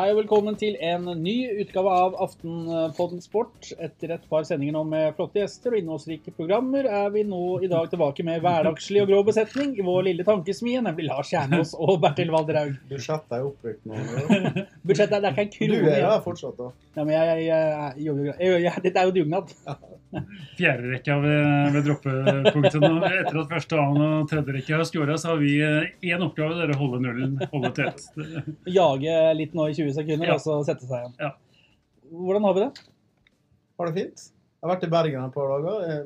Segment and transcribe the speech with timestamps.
[0.00, 3.66] Hei og velkommen til en ny utgave av Aftenpodden Sport.
[3.84, 7.68] Etter et par sendinger nå med flotte gjester og innholdsrike programmer, er vi nå i
[7.68, 11.98] dag tilbake med hverdagslig og grå besetning i vår lille tankesmie, nemlig Lars Kjernås og
[12.00, 12.78] Bertil Valderhaug.
[12.94, 14.00] Budsjettet er opprykt nå.
[14.88, 16.70] Budsjettet er det er ikke en Du er der fortsatt, da.
[16.96, 19.52] Ja, men jeg, jeg, jeg, jobber- jeg, jeg, Dette er jo dugnad.
[20.58, 22.90] Fjerderekka ved, ved droppepunktet nå.
[23.06, 26.56] Etter at første, annen og tredje rekke har skåra, så har vi én oppgave.
[26.58, 28.02] Det er å holde nullen, holde tett.
[28.78, 30.38] Jage litt nå i 20 sekunder, Ja.
[30.38, 31.14] og så sette seg igjen.
[31.22, 31.30] Ja.
[32.10, 32.70] Hvordan har vi det?
[33.78, 34.26] Har det fint.
[34.60, 35.86] Jeg har vært i Bergen et par dager.
[35.88, 36.02] Eh,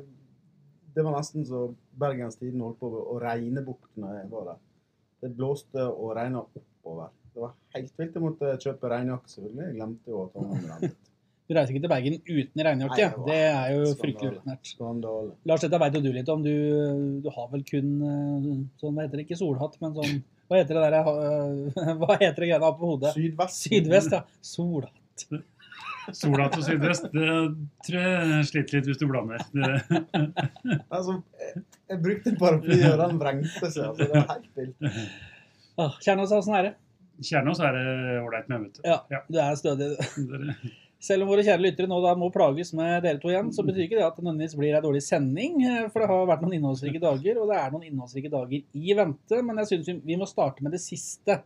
[0.95, 1.65] Det var nesten så
[1.99, 4.59] Bergens Tidende holdt på å regne bort når jeg var der.
[5.25, 7.09] Det blåste og regna oppover.
[7.35, 8.15] Det var helt vilt.
[8.15, 9.65] Jeg måtte kjøpe regnjakke, selvfølgelig.
[9.67, 10.93] Jeg glemte jo å ta med meg den.
[11.45, 13.07] Du reiser ikke til Bergen uten regnjakke.
[13.19, 13.99] Nei, det er jo Skandal.
[14.01, 14.71] fryktelig utenært.
[15.51, 16.45] Lars, dette veit jo du litt om.
[16.47, 16.55] Du,
[17.21, 18.47] du har vel kun eh,
[18.81, 22.39] sånn, hva heter det, ikke solhatt, men sånn Hva heter det der eh, Hva heter
[22.47, 23.13] det greiene på hodet?
[23.17, 23.61] Sydvest.
[23.69, 24.23] Sydvest, ja.
[24.41, 24.95] Solhatt.
[26.17, 27.29] Solhatt og sydvest, det
[27.87, 29.41] tror jeg sliter litt hvis du blander.
[29.57, 29.71] Det,
[30.93, 31.15] Altså,
[31.89, 33.87] jeg, brukte paraply, og den vrengte seg.
[33.89, 34.91] Altså, det var helt vilt.
[35.81, 36.75] Ah, Kjernås, åssen er det?
[37.25, 37.87] Kjernås er det
[38.21, 38.83] ålreit med, vet du.
[38.89, 39.23] Ja, Ja.
[39.33, 39.91] du er stødig.
[41.05, 43.85] Selv om våre kjære lyttere nå da må plages med dere to igjen, så betyr
[43.85, 45.59] ikke det at det nødvendigvis blir ei dårlig sending.
[45.67, 48.95] eh, For det har vært noen innholdsrike dager, og det er noen innholdsrike dager i
[48.97, 49.41] vente.
[49.45, 51.43] Men jeg syns vi, må starte med det siste.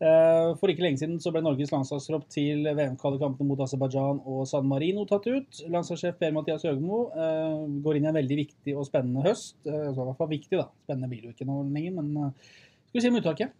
[0.00, 4.68] Eh, For ikke lenge siden så ble Norges landslagstropp til VM-kvalikkampene mot Aserbajdsjan og San
[4.70, 5.64] Marino tatt ut.
[5.66, 9.58] Landslagssjef Per-Mathias Høgmo eh, går inn i en veldig viktig og spennende høst.
[9.66, 10.68] Eh, Så i hvert fall viktig, da.
[10.86, 12.54] Spennende blir det jo ikke nå lenger, men eh,
[12.86, 13.52] skal vi si om uttaket?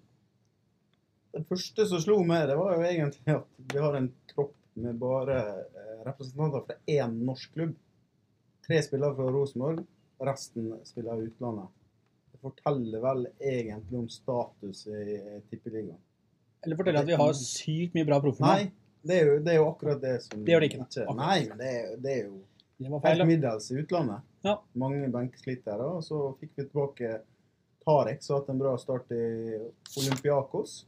[1.34, 4.98] Det første som slo meg, det var jo egentlig at vi har en tropp med
[5.00, 7.74] bare eh, representanter fra én norsk klubb.
[8.66, 9.84] Tre spillere fra Rosenborg,
[10.26, 11.72] resten spiller i utlandet.
[12.32, 15.18] Det forteller vel egentlig om status i
[15.50, 15.98] Tippeligaen.
[16.62, 18.52] Eller forteller at vi har sykt mye bra proffer nå?
[18.52, 18.70] Nei,
[19.02, 20.88] det er, jo, det er jo akkurat det som Det gjør det ikke, da.
[20.90, 21.20] Akkurat.
[21.20, 22.34] Nei, men det er, det er jo
[22.76, 24.26] Det var feil, helt middels i utlandet.
[24.44, 24.56] Ja.
[24.80, 25.86] Mange benkeslitere.
[25.96, 27.14] Og så fikk vi tilbake
[27.84, 29.24] Tarek, som har hatt en bra start i
[30.02, 30.82] Olympiakos.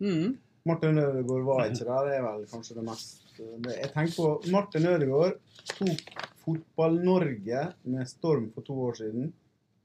[0.00, 0.32] Mhm.
[0.68, 2.06] Martin Ødegaard var ikke der.
[2.06, 5.38] Det er vel kanskje det mest det, Jeg tenker på Martin Ødegaard
[5.72, 6.12] tok
[6.42, 9.32] Fotball-Norge med storm for to år siden.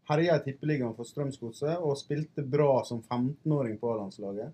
[0.10, 4.54] Herja i Tippeligaen for Strømsgodset og spilte bra som 15-åring på A-landslaget.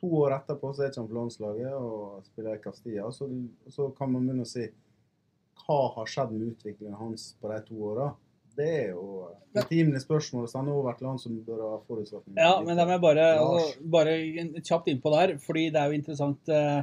[0.00, 3.08] To år etterpå så er ikke han på landslaget og spiller i Castilla.
[3.12, 3.28] Så,
[3.72, 4.68] så kan man begynne å si
[5.64, 8.10] hva har skjedd med utviklingen hans på de to åra?
[8.56, 12.36] Det er jo betimelig spørsmål å sende over til han som bør ha forutsetninger.
[12.42, 14.14] Ja, men da må jeg bare, altså, bare
[14.66, 16.52] kjapt innpå der, fordi det er jo interessant.
[16.52, 16.82] Eh,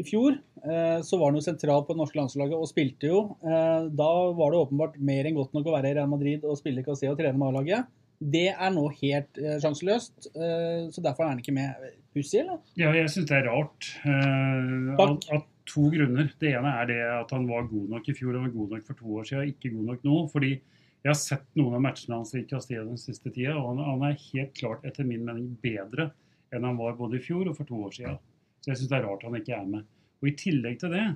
[0.00, 3.22] I fjor eh, så var han jo sentral på det norske landslaget og spilte jo.
[3.44, 6.56] Eh, da var det åpenbart mer enn godt nok å være i Real Madrid og
[6.60, 7.90] spille Castilla og trene med A-laget.
[8.20, 11.90] Det er nå helt sjanseløst, eh, så derfor er han ikke med.
[12.10, 12.58] Pussig, eller?
[12.74, 13.86] Ja, jeg syns det er rart.
[14.02, 15.28] eh, av, Takk.
[15.36, 16.26] av to grunner.
[16.42, 18.88] Det ene er det at han var god nok i fjor og var god nok
[18.88, 20.16] for to år siden, ikke god nok nå.
[20.32, 20.50] fordi
[21.00, 24.18] jeg har sett noen av matchene hans i Castilla den siste tida, og han, er
[24.20, 26.10] helt klart, etter min mening, bedre
[26.52, 28.18] enn han var både i fjor og for to år siden.
[28.60, 29.86] Så jeg syns det er rart han ikke er med.
[30.20, 31.06] Og i tillegg til det,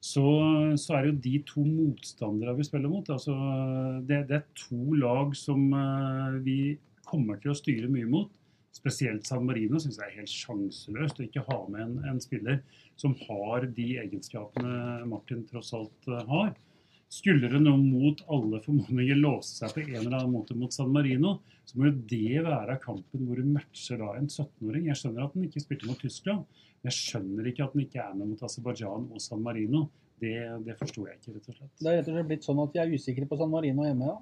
[0.00, 0.26] så,
[0.80, 3.08] så er det jo de to motstandere vi spiller mot.
[3.12, 3.36] Altså,
[4.08, 6.58] det, det er to lag som eh, vi
[7.08, 8.32] kommer til å styre mye mot.
[8.76, 12.60] Spesielt San Marino syns jeg er helt sjanseløst å ikke ha med en, en spiller
[13.00, 16.52] som har de egenskapene Martin tross alt eh, har.
[17.10, 20.92] Skulle det nå mot alle formodninger låse seg på en eller annen måte mot San
[20.94, 24.84] Marino, så må jo det være kampen hvor du matcher da en 17-åring.
[24.86, 26.44] Jeg skjønner at han ikke spilte mot Tyskland,
[26.80, 29.88] men jeg skjønner ikke at han ikke er med mot Aserbajdsjan og San Marino.
[30.22, 31.72] Det, det forsto jeg ikke, rett og slett.
[31.80, 34.12] Det er rett og slett blitt sånn at de er usikre på San Marino hjemme.
[34.14, 34.18] Ja.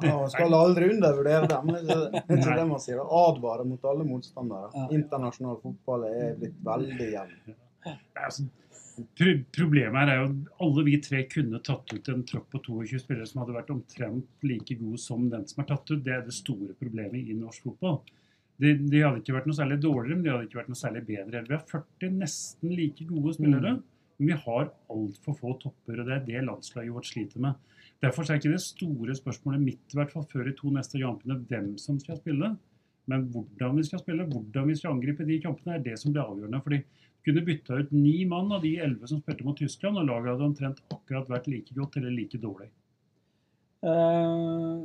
[0.00, 1.66] Ja, man skal aldri undervurdere dem.
[1.74, 3.02] Det er ikke- det er man sier.
[3.04, 4.70] Advare mot alle motstandere.
[4.96, 7.56] Internasjonal fotball er blitt veldig jevn.
[8.94, 13.00] Problemet her er jo at alle vi tre kunne tatt ut en tropp på 22
[13.02, 16.02] spillere som hadde vært omtrent like god som den som er tatt ut.
[16.04, 17.98] Det er det store problemet i norsk fotball.
[18.62, 21.02] De, de hadde ikke vært noe særlig dårligere, men de hadde ikke vært noe særlig
[21.08, 21.42] bedre.
[21.48, 23.72] Vi har 40 nesten like gode spillere,
[24.18, 25.98] men vi har altfor få topper.
[25.98, 27.58] og Det er det landslaget vårt sliter med.
[28.04, 31.40] Derfor er ikke det store spørsmålet mitt, i hvert fall før de to neste kampene,
[31.50, 32.52] hvem som skal spille.
[33.10, 36.22] Men hvordan vi skal spille, hvordan vi skal angripe de kampene, er det som blir
[36.22, 36.62] avgjørende.
[36.62, 36.84] fordi
[37.24, 40.48] kunne bytta ut ni mann av de elleve som spilte mot Tyskland, og laget hadde
[40.50, 42.68] omtrent akkurat vært like godt eller like dårlig.
[43.84, 44.84] Uh,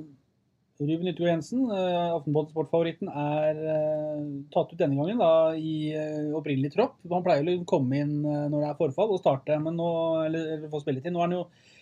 [0.79, 4.21] Ruben Yttergård Jensen, uh, Aftenbåten Sportfavoritten, er uh,
[4.53, 6.95] tatt ut denne gangen da, i uh, opprinnelig tropp.
[7.11, 9.89] Han pleier å komme inn eh, når det er forfall og starte, men nå,
[10.27, 11.11] eller, eller få spilletid.
[11.15, 11.75] Nå er han jo eh,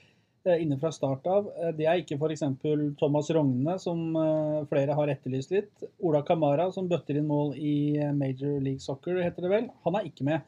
[0.64, 1.50] inne fra start av.
[1.58, 2.44] Eh, Det er ikke f.eks.
[3.00, 5.88] Thomas Rogne, som eh, flere har etterlyst litt.
[6.00, 9.70] Ola Kamara, som bøtter inn mål i eh, Major League Soccer, heter det vel.
[9.88, 10.46] Han er ikke med.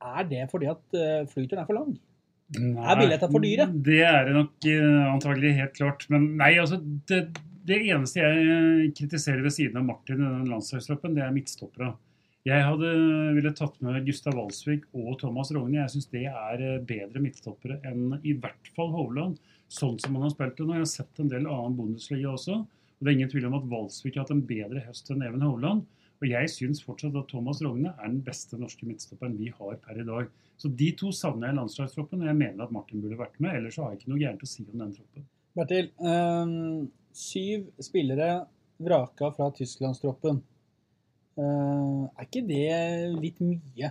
[0.00, 1.96] Er det fordi at eh, flyturen er for lang?
[2.50, 3.68] Er billettene for dyre?
[3.90, 6.06] Det er det nok eh, antagelig helt klart.
[6.10, 7.20] Men nei, altså det,
[7.68, 11.92] det eneste jeg kritiserer ved siden av Martin i den landslagstroppen, det er midtstoppere.
[12.48, 12.90] Jeg hadde
[13.36, 15.82] ville tatt med Gustav Walsvik og Thomas Rogne.
[15.82, 19.34] Jeg syns det er eh, bedre midtstoppere enn i hvert fall Hovland,
[19.68, 20.78] sånn som han har spilt det nå.
[20.78, 22.62] Jeg har sett en del annen Bundesliga også.
[22.64, 25.44] og Det er ingen tvil om at Walsvik har hatt en bedre høst enn Even
[25.44, 25.84] Hovland.
[26.20, 30.00] Og jeg syns fortsatt at Thomas Rogne er den beste norske midtstopperen vi har per
[30.00, 30.30] i dag.
[30.60, 33.56] Så de to savner jeg i landslagstroppen, og jeg mener at Martin burde vært med.
[33.56, 35.28] Ellers har jeg ikke noe gærent å si om den troppen.
[35.60, 38.30] Bertil, øh, syv spillere
[38.80, 40.40] vraka fra tysklandstroppen.
[41.40, 42.70] Eh, er ikke det
[43.16, 43.90] litt mye?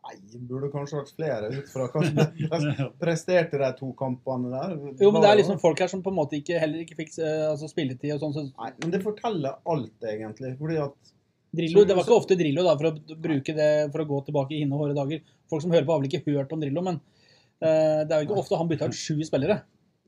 [0.00, 0.16] Nei,
[0.48, 4.74] burde kanskje vært flere ut fra hva som presterte de to kampene der.
[5.02, 7.14] Jo, men det er liksom folk her som på en måte ikke, heller ikke fikk
[7.22, 8.36] eh, altså spilletid og sånn.
[8.36, 10.56] Så Nei, men det forteller alt, egentlig.
[10.58, 11.14] Fordi at
[11.60, 14.54] Drillo, det var ikke ofte Drillo, da, for å bruke det for å gå tilbake
[14.54, 15.22] i hinne og hårde dager.
[15.50, 18.28] Folk som hører på, har vel ikke hørt om Drillo, men uh, det er jo
[18.28, 19.56] ikke ofte han bytta ut sju spillere.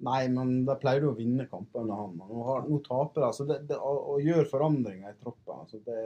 [0.02, 2.16] Nei, men de pleide å vinne kamper under han.
[2.18, 3.26] Nå, har, nå taper de.
[3.28, 6.00] Altså det, det, å, å gjøre forandringer i troppen altså det,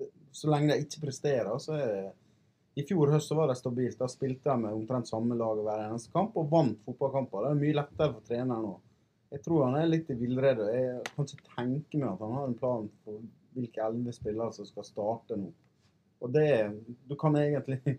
[0.00, 3.58] det, Så lenge de ikke presterer, så er det I fjor høst så var det
[3.60, 4.00] stabilt.
[4.00, 7.46] Da spilte de med omtrent samme lag hver eneste kamp og vant fotballkamper.
[7.46, 8.74] Det er mye lettere for treneren nå.
[9.28, 10.66] Jeg tror han er litt i villrede.
[10.72, 13.22] Jeg kan ikke tenke meg at han har en plan for
[13.54, 15.50] hvilke elleve spillere som skal starte nå.
[16.24, 16.50] Og det
[17.06, 17.98] Du kan egentlig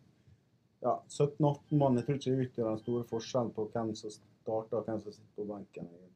[0.81, 1.97] ja, 17-18 mann.
[1.97, 4.13] Jeg tror ikke det utgjør den store forskjellen på hvem som
[4.49, 5.85] starter og hvem som sitter på benken.
[5.85, 6.09] egentlig.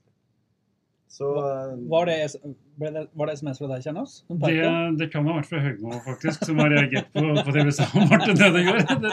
[1.14, 2.28] Så eh, Var det,
[2.76, 4.14] det, var det SMS fra deg, Kjernås?
[4.42, 4.54] Det,
[4.98, 7.86] det kan ha vært fra Høgmo, faktisk, som har reagert på, på det vi sa
[7.94, 8.90] om Martin Ødegaard.
[9.04, 9.12] Det,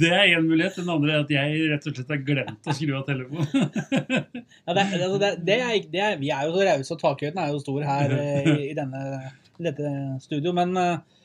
[0.00, 0.80] det er én mulighet.
[0.80, 3.46] Den andre er at jeg rett og slett har glemt å skru av telefonen.
[4.66, 5.60] Ja, det, det, det
[5.94, 8.58] det er, vi er jo så rause, og takhøyden er jo stor her eh, i,
[8.72, 9.22] i, denne,
[9.62, 9.94] dette
[10.26, 10.54] studio.
[10.58, 11.21] Men eh,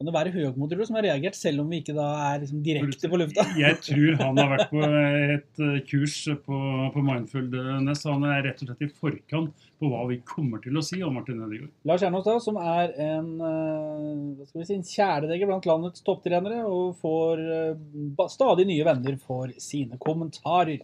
[0.00, 3.08] kan det være Høgmo som har reagert, selv om vi ikke da er liksom direkte
[3.12, 3.44] på lufta?
[3.60, 6.14] Jeg tror han har vært på et eh, kurs
[6.46, 6.60] på,
[6.94, 8.06] på Mindfulness.
[8.08, 11.18] Han er rett og slett i forkant på hva vi kommer til å si om
[11.18, 11.74] Martin Ødegaard.
[11.84, 16.06] Lars Kjernås, da, som er en eh, hva skal vi si, en kjæledegger blant landets
[16.08, 20.80] topptrenere, og får eh, stadig nye venner for sine kommentarer.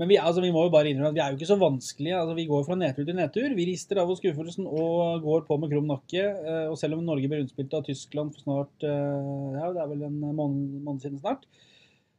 [0.00, 2.16] Men vi, altså, vi må jo bare innrømme at vi er jo ikke så vanskelige.
[2.16, 3.52] Altså, vi går fra nedtur til nedtur.
[3.58, 6.22] Vi rister av oss skuffelsen og går på med krum nakke.
[6.22, 9.90] Eh, Og selv om Norge ble unnspilt av Tyskland for snart eh, Ja, det er
[9.92, 11.44] vel en måned, måned siden snart.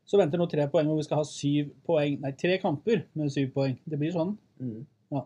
[0.06, 3.32] Så venter nå tre poeng, og vi skal ha syv poeng Nei, tre kamper med
[3.34, 3.78] syv poeng.
[3.90, 4.36] Det blir sånn.
[4.62, 4.82] mm.
[5.18, 5.24] Ja.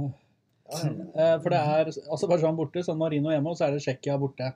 [0.00, 4.52] Eh, For det er Aserbajdsjan borte, San Marino hjemme, og så er det Tsjekkia borte.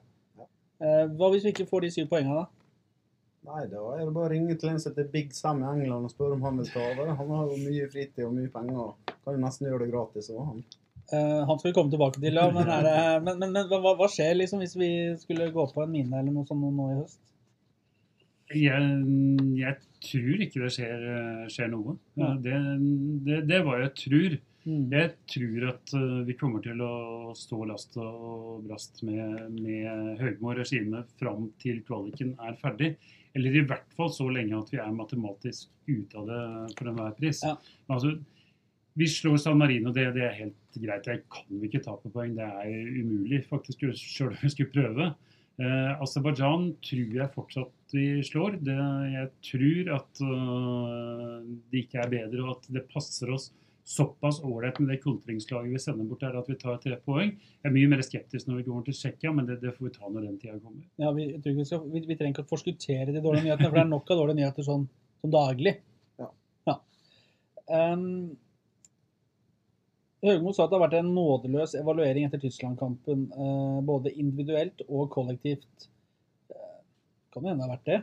[0.84, 2.53] Hva hvis vi ikke får de syv poengene, da?
[3.44, 6.08] Nei, da er det bare å ringe til en som heter Big Sam i England
[6.08, 7.12] og spørre om han vil ta over.
[7.18, 8.78] Han har jo mye fritid og mye penger.
[8.80, 10.64] og Kan jo nesten gjøre det gratis òg, han.
[11.12, 12.46] Uh, han skal vi komme tilbake til, ja.
[12.54, 12.96] Men, er det,
[13.26, 14.88] men, men, men hva, hva skjer liksom hvis vi
[15.20, 17.20] skulle gå på en mine eller noe sånt nå i høst?
[18.54, 18.88] Jeg,
[19.58, 21.04] jeg tror ikke det skjer,
[21.52, 21.98] skjer noe.
[22.20, 22.32] Ja.
[22.40, 22.56] Det,
[23.26, 24.36] det, det var jeg tror.
[24.64, 24.84] Mm.
[24.92, 31.10] Jeg tror at eh, vi kommer til å stå last og brast med, med Høgmo-regimet
[31.20, 32.94] fram til kvaliken er ferdig.
[33.34, 36.40] Eller i hvert fall så lenge at vi er matematisk ute av det
[36.78, 37.42] for enhver pris.
[37.42, 37.56] Ja.
[37.88, 38.14] Men Altså,
[38.94, 41.08] vi slår San Marino, det, det er helt greit.
[41.10, 42.36] Jeg kan vi ikke tape poeng.
[42.36, 45.08] Det er umulig, faktisk, selv om vi skulle prøve.
[45.54, 48.58] Eh, Aserbajdsjan tror jeg fortsatt vi slår.
[48.66, 48.78] Det,
[49.14, 53.52] jeg tror at uh, de ikke er bedre, og at det passer oss
[53.84, 57.34] såpass ålreit med det kontringslaget vi sender bort der, at vi tar tre poeng.
[57.36, 59.92] Jeg er mye mer skeptisk når vi går til Tsjekkia, men det, det får vi
[59.92, 60.86] ta når den tida kommer.
[61.00, 63.68] Ja, vi, jeg tror vi, skal, vi, vi trenger ikke å forskuttere de dårlige nyhetene,
[63.68, 64.86] for det er nok av dårlige nyheter sånn,
[65.20, 65.74] sånn daglig.
[66.22, 66.30] Ja.
[66.70, 66.78] Ja.
[67.68, 68.08] Um,
[70.24, 75.10] Høgmo sa at det har vært en nådeløs evaluering etter Tyskland-kampen, uh, både individuelt og
[75.12, 75.90] kollektivt.
[76.48, 76.80] Uh,
[77.36, 78.00] kan det hende det har vært det?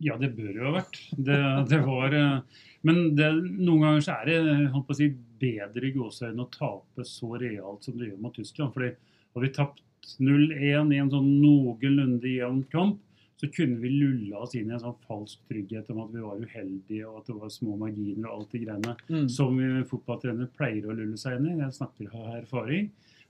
[0.00, 0.98] Ja, det bør jo ha vært.
[1.16, 1.38] Det,
[1.72, 5.08] det var eh, Men det, noen ganger så er det holdt på å si,
[5.40, 8.72] bedre i gåseøynene å tape så realt som det gjør mot Tyskland.
[8.74, 8.92] fordi
[9.34, 9.82] har vi tapt
[10.22, 13.00] 0-1 i en sånn noenlunde jevn kamp,
[13.38, 16.40] så kunne vi lulla oss inn i en sånn falsk trygghet om at vi var
[16.42, 19.28] uheldige og at det var små marginer og alt de greiene Mm.
[19.30, 21.58] som fotballtrenere pleier å lulle seg inn i.
[21.60, 22.88] Jeg snakker av erfaring.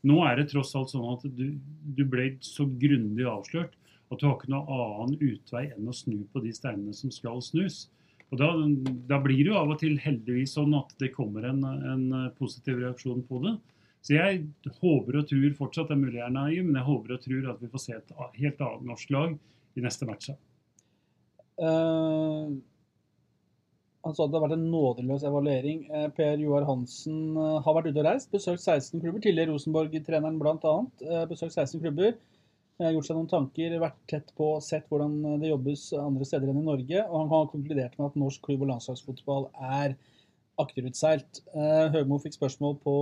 [0.09, 1.59] Nå er det tross alt sånn at du,
[1.97, 3.77] du ble så grundig avslørt
[4.09, 7.43] at du har ikke noe annen utvei enn å snu på de steinene som skal
[7.45, 7.87] snus.
[8.29, 8.49] Og da,
[9.09, 12.81] da blir det jo av og til heldigvis sånn at det kommer en, en positiv
[12.83, 13.55] reaksjon på det.
[14.05, 14.45] Så jeg
[14.81, 17.53] håper og tror fortsatt, det er mulig jeg er naiv, men jeg håper og tror
[17.53, 19.35] at vi får se et helt annet norsk lag
[19.77, 20.31] i neste match.
[21.59, 22.55] Uh,
[24.07, 25.81] han sa at det har vært en nådeløs evaluering.
[25.91, 29.21] Eh, Per Joar Hansen eh, har vært ute og reist, besøkt 16 klubber.
[29.25, 30.75] Tidligere Rosenborg-treneren bl.a.
[31.03, 32.15] Uh, besøkt 16 klubber.
[32.78, 36.61] Eh, gjort seg noen tanker, vært tett på, sett hvordan det jobbes andre steder enn
[36.61, 37.00] i Norge.
[37.08, 39.49] Og han har konkludert med at norsk klubb- og landslagsfotball
[39.80, 39.97] er
[40.62, 41.40] akterutseilt.
[41.50, 42.94] Eh, Høgmo fikk spørsmål på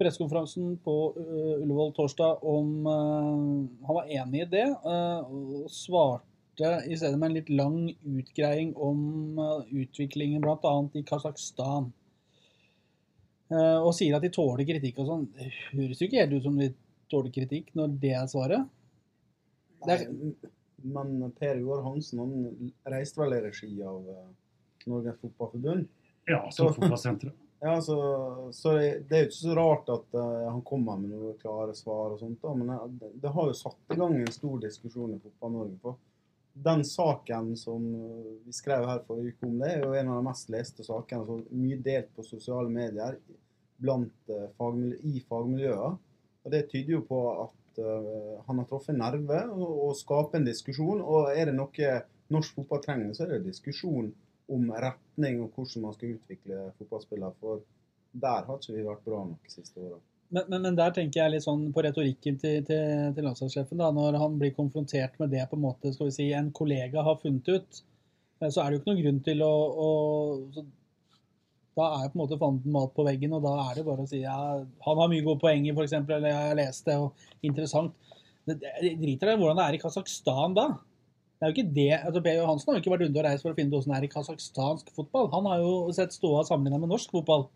[0.00, 6.96] pressekonferansen på uh, Ullevål torsdag om uh, han var enig i det, og svarte i
[6.96, 7.76] stedet med en litt lang
[8.08, 9.36] utgreiing om
[9.68, 10.72] utviklingen bl.a.
[10.96, 11.90] i Kasakhstan.
[13.52, 15.28] og sier at de tåler kritikk og sånn.
[15.36, 16.72] Det høres jo ikke helt ut som de
[17.12, 18.79] tåler kritikk når det er svaret.
[19.86, 20.50] Det er-
[20.82, 24.28] men Per Joar Hansen han reiste vel i regi av eh,
[24.88, 25.88] Norges Fotballforbund.
[26.30, 27.36] Ja, toppfotballsenteret.
[27.62, 27.96] Ja, så,
[28.52, 31.74] så det, det er jo ikke så rart at uh, han kommer med noen klare
[31.76, 34.62] svar og sånt, da, men eh, det, det har jo satt i gang en stor
[34.62, 35.92] diskusjon i Fotball-Norge på.
[36.64, 37.84] Den saken som
[38.46, 41.26] vi skrev her forrige uke om, det er jo en av de mest leste sakene.
[41.28, 43.20] Så mye delt på sosiale medier
[43.84, 46.00] blant, uh, fagmiljø, i fagmiljøer.
[46.40, 50.40] Og det tyder jo på at eh, han har truffet en nerve og, og skaper
[50.40, 51.02] en diskusjon.
[51.04, 51.92] Og er det noe
[52.34, 54.10] norsk fotball trenger, så er det diskusjon
[54.50, 57.36] om retning og hvordan man skal utvikle fotballspillere.
[57.42, 57.62] For
[58.10, 60.00] der har ikke vi vært bra nok de siste åra.
[60.30, 63.80] Men, men, men der tenker jeg litt sånn på retorikken til, til, til landslagssjefen.
[63.82, 67.02] da, Når han blir konfrontert med det på en måte, skal vi si, en kollega
[67.06, 67.80] har funnet ut,
[68.40, 69.54] eh, så er det jo ikke noen grunn til å,
[69.86, 69.90] å
[71.78, 74.10] Da er på en måte fanden mat på veggen, og da er det bare å
[74.10, 74.36] si ja,
[74.86, 77.94] han har mye gode poenger, f.eks., eller jeg har lest det, og interessant.
[78.48, 80.70] Det, det driter i hvordan det er i Kasakhstan da.
[81.40, 83.44] Det er jo ikke det, altså Per Johansen har jo ikke vært ute og reist
[83.46, 85.30] for å finne ut hvordan det er i kasakhstansk fotball.
[85.32, 87.46] Han har jo sett ståa sammenligna med norsk fotball.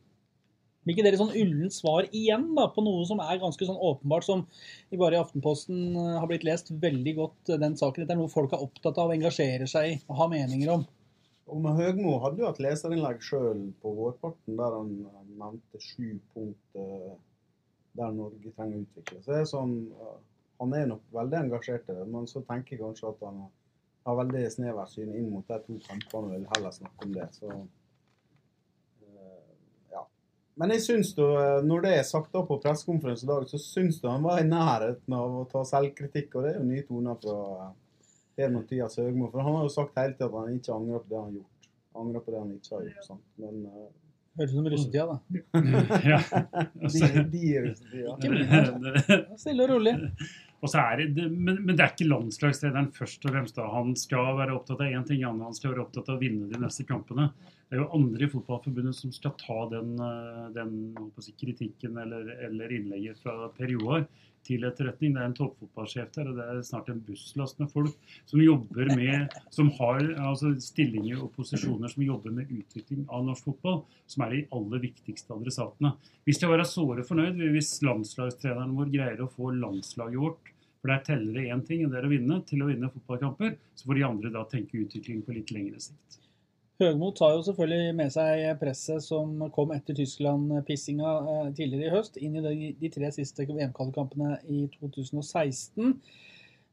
[0.84, 4.24] Blir ikke dere sånn ullent svar igjen da, på noe som er ganske sånn åpenbart,
[4.24, 4.46] som
[5.00, 8.06] bare i Aftenposten eh, har blitt lest veldig godt, eh, den saken?
[8.06, 10.88] Dette er noe folk er opptatt av, engasjerer seg i og har meninger om.
[11.46, 14.92] Og med Høgmo hadde jo et leserinnlegg sjøl på vårparten der han
[15.36, 17.14] nevnte sju punkt eh,
[17.98, 19.20] der Norge trenger å utvikle.
[19.28, 19.74] Er sånn,
[20.60, 23.40] Han er nok veldig engasjert i det, men så tenker jeg kanskje at han
[24.06, 27.26] har veldig snevert syn inn mot de to kampene og vil heller snakke om det.
[27.34, 27.50] Så
[29.02, 29.52] eh,
[29.92, 30.04] ja.
[30.60, 33.98] Men jeg syns eh, når det er sagt da på pressekonferanse i dag, så syns
[34.00, 37.18] du han var i nærheten av å ta selvkritikk, og det er jo nye toner
[37.22, 37.72] fra
[38.34, 39.30] eh, Per-Mathias Høgmo.
[39.32, 41.36] For han har jo sagt hele tiden at han ikke angrer på det han har
[41.40, 41.68] gjort.
[42.04, 43.04] Angrer på det han ikke har gjort.
[43.06, 43.28] sant?
[43.42, 43.92] Men uh,
[44.34, 45.18] Høres ut som russetida, da.
[46.10, 46.18] Ja.
[46.82, 49.20] de, de er russetida.
[49.38, 49.94] Stille og rolig.
[50.64, 53.58] Og så er det, men, men det er ikke landslagstreneren først og fremst.
[53.58, 53.68] da.
[53.70, 55.44] Han skal være opptatt av én ting, Janne.
[55.44, 57.28] Han skal være opptatt av å vinne de neste kampene.
[57.68, 60.72] Det er jo andre i Fotballforbundet som skal ta den, eh, den
[61.22, 64.06] si, kritikken eller, eller innlegget fra Per Joar
[64.46, 65.14] til etterretning.
[65.14, 68.92] Det er en toppfotballsjef der, og det er snart en busslast med folk som jobber
[68.96, 74.24] med Som har altså, stillinger og posisjoner som jobber med utvikling av norsk fotball, som
[74.26, 75.94] er de aller viktigste adressatene.
[76.24, 81.00] Vi skal være såre fornøyd hvis landslagstreneren vår greier å få landslaget vårt for der
[81.00, 82.36] teller det én ting, og det er å vinne.
[82.44, 83.54] Til å vinne fotballkamper.
[83.72, 86.18] Så får de andre da tenke utvikling på litt lengre sikt.
[86.82, 92.18] Høgmo tar jo selvfølgelig med seg presset som kom etter Tyskland-pissinga eh, tidligere i høst,
[92.18, 92.42] inn i
[92.80, 95.92] de, tre siste VM-kvalikampene i 2016.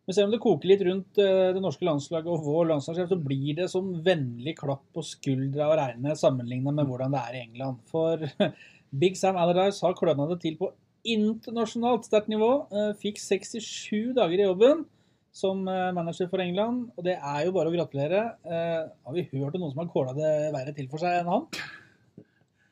[0.02, 3.20] Men selv om det koker litt rundt eh, det norske landslaget og vår landslagssjef, så
[3.30, 7.44] blir det som vennlig klapp på skuldra å regne sammenligna med hvordan det er i
[7.46, 7.84] England.
[7.92, 8.26] For
[9.04, 10.72] Big Sam Allardyce har kløna det til på
[11.14, 12.50] internasjonalt sterkt nivå.
[12.74, 14.84] eh, Fikk 67 dager i jobben
[15.32, 18.24] som eh, manager for England, og det er jo bare å gratulere.
[18.44, 21.30] Eh, har vi hørt om noen som har kåla det verre til for seg enn
[21.32, 21.46] han?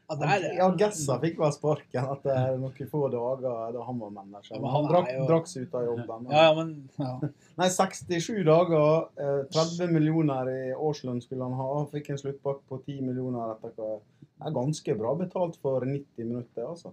[0.09, 4.09] Ja, det er, Ja, Gessa fikk vel sparken etter noen få dager da han var
[4.15, 4.55] manager.
[4.55, 6.25] Ja, men han han jo- drakk seg ut av jobben.
[6.33, 7.29] ja, ja, men ja.
[7.61, 11.85] Nei, 67 dager, eh, 30 millioner i årslønn skulle han ha.
[11.93, 13.99] Fikk en sluttpakke på 10 millioner etter hva.
[14.39, 16.91] Det er ganske bra betalt for 90 minutter, altså.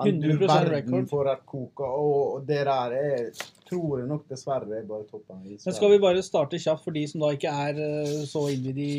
[0.00, 1.86] Men du verden for et koka.
[1.86, 6.22] Og det der er, tror jeg nok dessverre er bare toppen Men skal vi bare
[6.26, 8.92] starte kjapt for de som da ikke er eh, så inne i de,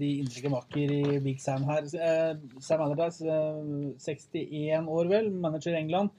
[0.00, 1.86] de indre gemakker i Big Sam her.
[1.86, 2.32] Eh,
[2.64, 6.12] Sam Allardyce, eh, 61 år vel, manager i England.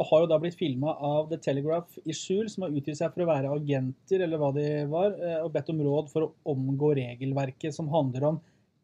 [0.00, 3.12] Og har jo da blitt filma av The Telegraph i skjul, som har utgitt seg
[3.12, 6.54] for å være agenter, eller hva de var, eh, og bedt om råd for å
[6.54, 8.40] omgå regelverket som handler om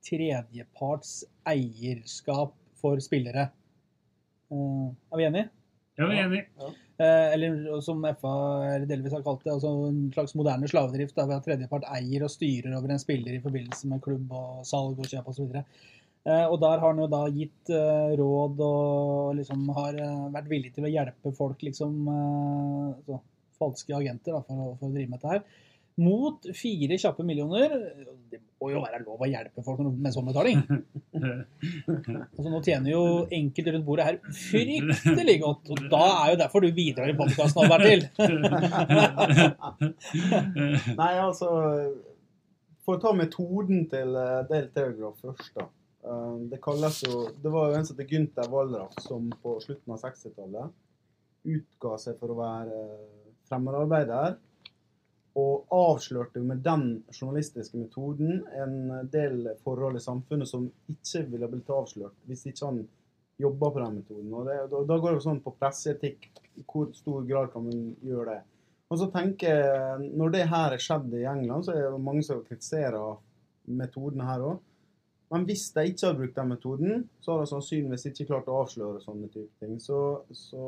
[0.06, 3.48] tredjeparts eierskap for spillere.
[4.52, 5.48] Eh, er vi enige?
[5.98, 6.46] Ja, vi er enige.
[6.98, 8.32] Eh, eller som FA
[8.88, 11.16] delvis har kalt det, altså en slags moderne slavedrift.
[11.16, 14.98] Ved at tredjepart eier og styrer over en spiller i forbindelse med klubb og salg
[15.00, 15.56] og kjøp osv.
[16.26, 17.70] Eh, og der har han jo da gitt
[18.20, 19.98] råd og liksom har
[20.34, 22.04] vært villig til å hjelpe folk, liksom
[23.06, 23.20] så,
[23.56, 25.44] Falske agenter, da, for, å- for å drive med dette her.
[25.96, 27.72] mot fire kjappe millioner.
[28.56, 30.62] Må jo være lov å hjelpe folk med sånn betaling.
[31.16, 36.60] Altså, nå tjener jo enkelte rundt bordet her fryktelig godt, og da er jo derfor
[36.64, 38.02] du bidrar i podkasten òg, Bertil.
[41.00, 41.48] Nei, altså
[42.84, 45.64] For å ta metoden til eh, Dale Telegraph først, da.
[46.06, 49.94] Eh, Det kalles jo Det var jo en som het Gunther Wallraff, som på slutten
[49.96, 50.66] av 60-tallet
[51.56, 54.28] utga seg for å være eh, fremmedarbeider.
[55.36, 61.72] Og avslørte med den journalistiske metoden en del forhold i samfunnet som ikke ville blitt
[61.72, 62.84] avslørt hvis ikke han
[63.36, 64.30] jobba på den metoden.
[64.32, 66.30] Og det, da, da går det sånn på presseetikk.
[66.56, 68.38] I hvor stor grad kan man gjøre det?
[68.86, 72.22] Og så tenker jeg, Når det her er skjedd i England, så er det mange
[72.24, 73.18] som kritiserer
[73.66, 74.62] metoden her òg.
[75.34, 78.60] Men hvis de ikke hadde brukt den metoden, så hadde de sannsynligvis ikke klart å
[78.62, 79.80] avsløre sånne type ting.
[79.82, 79.98] Så,
[80.30, 80.66] så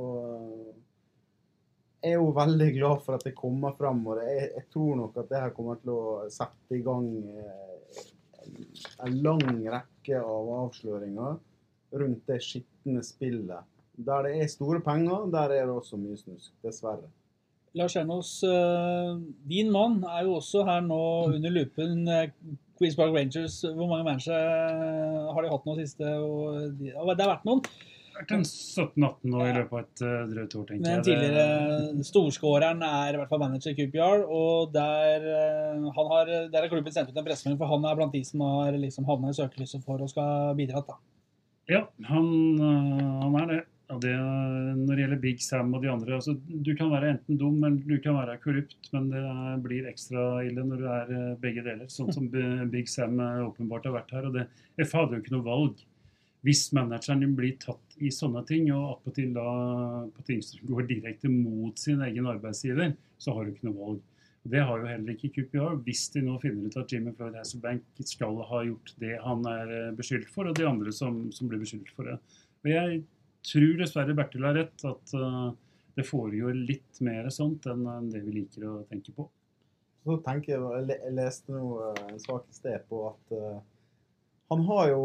[1.99, 5.17] jeg er jo veldig glad for at det kommer fram, og jeg, jeg tror nok
[5.19, 8.05] at det her kommer til å sette i gang eh,
[9.05, 11.39] en, lang rekke av avsløringer
[11.99, 13.67] rundt det skitne spillet.
[13.99, 16.53] Der det er store penger, der er det også mye snusk.
[16.63, 17.11] Dessverre.
[17.77, 19.19] Lars Kjernås, eh,
[19.51, 21.03] din mann er jo også her nå
[21.35, 22.07] under lupen.
[22.79, 26.15] Queens Park Rangers, hvor mange managere eh, har de hatt nå siste?
[26.23, 27.65] Og det har vært noen.
[28.19, 30.99] Vært en 17-18 nå i løpet av et uh, drøyt år, tenker jeg.
[30.99, 36.33] Den tidligere storskåreren er i hvert fall manager i QPR, og der, eh, han har,
[36.53, 39.09] der har klubben sendt ut en pressemelding, for han er blant de som har liksom
[39.09, 40.85] havna i søkelyset for å skal bidra.
[40.89, 40.99] Da.
[41.69, 43.59] Ja, han, han er det.
[43.89, 44.15] Ja, det.
[44.83, 47.79] Når det gjelder Big Sam og de andre altså, Du kan være enten dum eller
[47.89, 51.89] du kan være korrupt, men det er- blir ekstra ille når du er begge deler.
[51.89, 52.29] Sånn som
[52.69, 54.27] Big Sam åpenbart har vært her.
[54.29, 54.45] og det,
[54.85, 55.81] FA hadde jo ikke noe valg.
[56.47, 59.49] Hvis manageren blir tatt i sånne ting, og attpåtil da
[60.15, 64.05] på ting som går direkte mot sin egen arbeidsgiver, så har du ikke noe valg.
[64.49, 68.03] Det har jo heller ikke QPR, hvis de nå finner ut at Jimmy Floyd Hasselbank
[68.07, 71.61] skal ha gjort det han er eh, beskyldt for, og de andre som, som blir
[71.61, 72.17] beskyldt for det.
[72.63, 73.01] Og Jeg
[73.49, 75.51] tror dessverre Bertil har rett, at uh,
[75.99, 79.27] det foregår litt mer sånt enn det vi liker å tenke på.
[80.07, 83.59] Så tenker jeg, jeg leste noe, eh, en sak i sted på at uh,
[84.55, 85.03] han har jo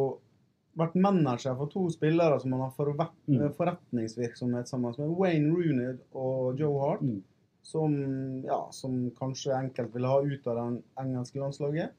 [0.77, 2.71] vært manager for to spillere som han har
[3.49, 3.53] Mm.
[3.57, 7.21] forretningsvirksomhet sammen med, Wayne Rooney og Joe Hart, Mm.
[7.61, 7.93] som,
[8.43, 11.91] ja, som kanskje enkelt vil ha ut av det engelske landslaget.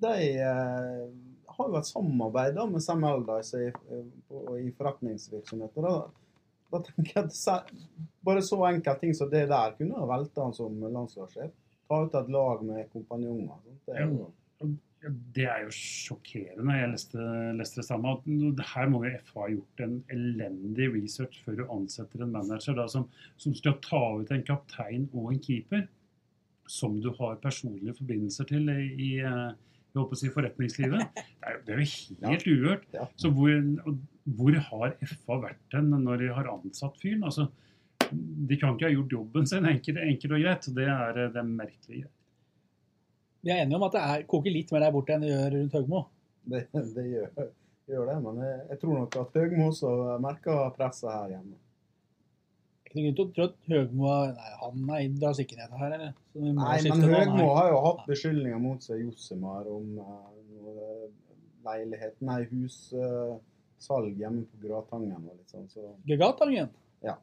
[0.00, 1.08] De eh,
[1.48, 3.72] har jo et samarbeid da, med Sam Aldice i,
[4.66, 5.74] i forretningsvirksomhet.
[5.74, 6.08] da,
[6.72, 7.72] da tenker jeg at
[8.24, 11.50] bare så enkelt ting som det der kunne ha velta han som landslagssjef
[11.88, 13.52] ta ut et lag med kompanjonger.
[13.62, 13.80] sånt.
[13.86, 14.30] Det er jo,
[14.62, 14.66] Ja,
[15.34, 16.76] Det er jo sjokkerende.
[16.78, 17.24] Jeg leste,
[17.58, 18.12] leste det samme.
[18.14, 22.76] at Her må jo FA ha gjort en elendig research før du ansetter en manager
[22.78, 23.08] da, som,
[23.40, 25.88] som skal ta ut en kaptein og en keeper
[26.70, 29.10] som du har personlige forbindelser til i, i
[29.92, 31.18] jeg håper å si forretningslivet.
[31.18, 32.86] Det er, det er jo helt uhørt.
[32.94, 33.02] Ja.
[33.20, 33.50] Så hvor,
[34.38, 37.26] hvor har FA vært hen når de har ansatt fyren?
[37.28, 37.50] Altså,
[38.08, 40.68] de kan ikke ha gjort jobben sin enkelt, enkelt og greit.
[40.78, 42.06] Det er, det er merkelig.
[43.42, 45.50] Vi er enige om at det er, koker litt mer der borte enn det gjør
[45.56, 46.04] rundt Høgmo.
[46.52, 46.62] det,
[46.94, 47.50] det gjør,
[47.90, 51.58] gjør det, men jeg, jeg tror nok at Høgmo også merker presset her hjemme.
[52.86, 55.96] Ikke noen grunn til å tro at Høgmo nei, han er dras ikke ned her,
[55.96, 56.14] eller?
[56.36, 57.06] Nei, men.
[57.14, 60.28] Høgmo har jo hatt beskyldninger mot seg Josimar om uh,
[60.60, 61.10] noe
[61.66, 65.66] leilighet, nei, hussalg hjemme på Gratangen og litt sånn.
[65.72, 66.70] Så Gratangen?
[67.02, 67.16] Ja.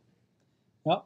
[0.88, 1.00] ja.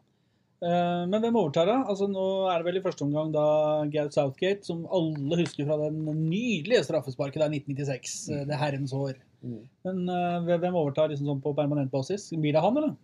[0.64, 1.78] Eh, Men hvem overtar da?
[1.92, 3.44] Altså, nå er det vel i første omgang da
[3.92, 8.48] Gaut Southgate, som alle husker fra den nydelige straffesparket der 1996, Mm.
[8.48, 9.14] det herrens år.
[9.44, 9.62] mm.
[9.84, 12.30] Men eh, hvem overtar liksom sånn på permanent basis?
[12.32, 12.96] Blir det han, eller?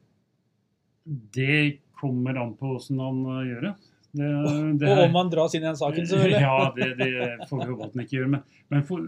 [1.36, 3.74] Det kommer an på hvordan han gjør det.
[4.20, 4.30] det,
[4.80, 6.42] det Og om han dras inn i den saken, selvfølgelig.
[6.48, 8.30] Ja, det, det får vi han ikke gjør.
[8.36, 9.04] Men, men for,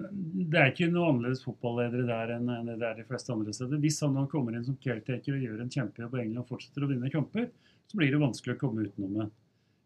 [0.51, 3.79] det er ikke noe annerledes fotballedere der enn enn det er de fleste andre steder.
[3.81, 6.85] Hvis han nå kommer inn som caretaker og gjør en kjempejobb på England og fortsetter
[6.85, 7.47] å vinne kamper,
[7.91, 9.27] så blir det vanskelig å komme utenom det.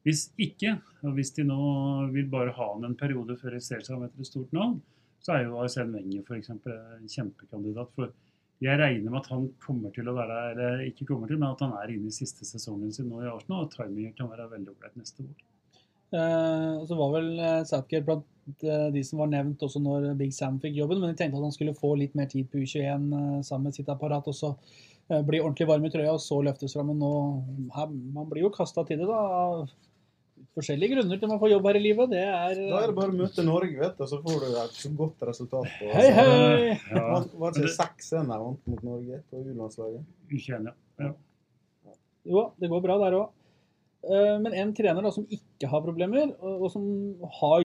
[0.05, 1.57] Hvis ikke, og hvis de nå
[2.13, 4.77] vil bare ha han en periode før de ser seg om etter et stort navn,
[5.25, 6.51] så er jo Arsène Wenger f.eks.
[6.53, 7.89] en kjempekandidat.
[7.97, 8.13] For
[8.61, 11.65] jeg regner med at han kommer til å være, eller ikke kommer til, men at
[11.65, 14.75] han er inne i siste sesongen sin nå i Arsenal, og timingen kan være veldig
[14.75, 15.35] ålreit neste år.
[16.13, 20.35] Uh, så var vel eh, Southgate blant eh, de som var nevnt også når Big
[20.37, 22.85] Sam fikk jobben, men de tenkte at han skulle få litt mer tid på U21
[23.09, 26.39] eh, sammen med sitt apparat, og så eh, bli ordentlig varm i trøya, og så
[26.45, 26.87] løftes fram.
[26.91, 27.11] Men nå,
[27.75, 29.19] her, man blir jo kasta til det, da.
[29.19, 29.67] av
[30.55, 32.09] Forskjellige grunner til man får jobb her i livet.
[32.11, 34.45] Det er Da er det bare å møte Norge, vet du, og så får du
[34.61, 35.67] et så godt resultat.
[35.79, 35.89] på.
[35.91, 36.69] Hei, hei!
[36.91, 40.05] Ja, Var, var men ikke det- 6-1 der vant mot Norge på U-landslaget?
[40.31, 40.69] U21,
[41.03, 41.11] ja.
[42.25, 43.29] Jo, det går bra der òg.
[44.05, 46.85] Eh, Men en trener da, som ikke har problemer, og som
[47.41, 47.64] har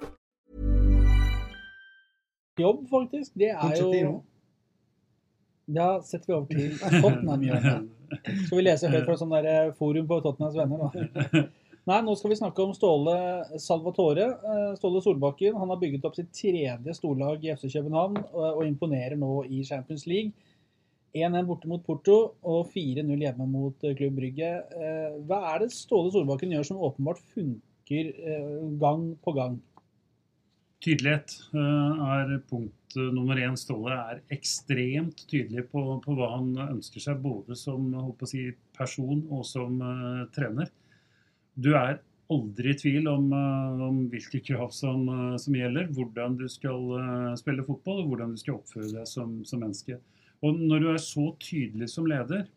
[2.59, 3.33] jobb, faktisk.
[3.39, 4.21] Det er jo
[5.71, 7.43] Da setter vi over til Tottenham.
[7.47, 7.89] Jørgen.
[8.45, 11.43] Skal vi lese høyt fra sånn der eh, forum på Tottenhams venner, da?
[11.89, 13.15] Nei, nå skal vi snakke om Ståle
[13.61, 14.27] Salvatore.
[14.35, 18.65] Eh, Ståle Solbakken han har bygget opp sitt tredje storlag i FC København og, og
[18.67, 20.35] imponerer nå i Champions League.
[21.15, 24.51] 1-1 borte mot Porto og 4-0 hjemme mot eh, Klubb Brygge.
[24.75, 29.57] Eh, Hva er det Ståle Solbakken gjør som åpenbart funker eh, gang på gang?
[30.81, 33.57] Tydelighet eh, er punkt eh, nummer én.
[33.59, 37.91] Ståle er ekstremt tydelig på, på hva han ønsker seg, både som
[38.25, 40.71] si, person og som uh, trener.
[41.53, 41.99] Du er
[42.31, 47.37] aldri i tvil om, uh, om hvilke krav som, uh, som gjelder, hvordan du skal
[47.37, 49.99] spille fotball og hvordan du skal oppføre deg som, som menneske.
[50.41, 52.47] Og når du er så tydelig som leder,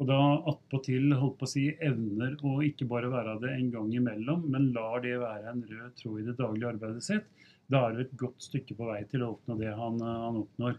[0.00, 0.16] og da
[0.52, 5.04] attpåtil holdt på si, evner å ikke bare være det en gang imellom, men lar
[5.04, 7.28] det være en rød tråd i det daglige arbeidet sitt,
[7.72, 10.42] da er du et godt stykke på vei til å oppnå det han, eh, han
[10.42, 10.76] oppnår.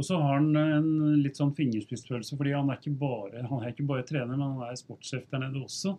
[0.00, 3.74] Og så har han en litt sånn fingerspissfølelse, fordi han er ikke bare, han er
[3.74, 5.98] ikke bare trener, men han er sportssjef der nede også.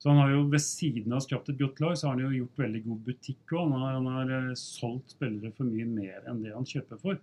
[0.00, 2.40] Så han har jo ved siden av skapt et godt lag, så har han jo
[2.40, 3.74] gjort veldig god butikk òg.
[3.76, 7.20] Han, han har eh, solgt spillere for mye mer enn det han kjøper for.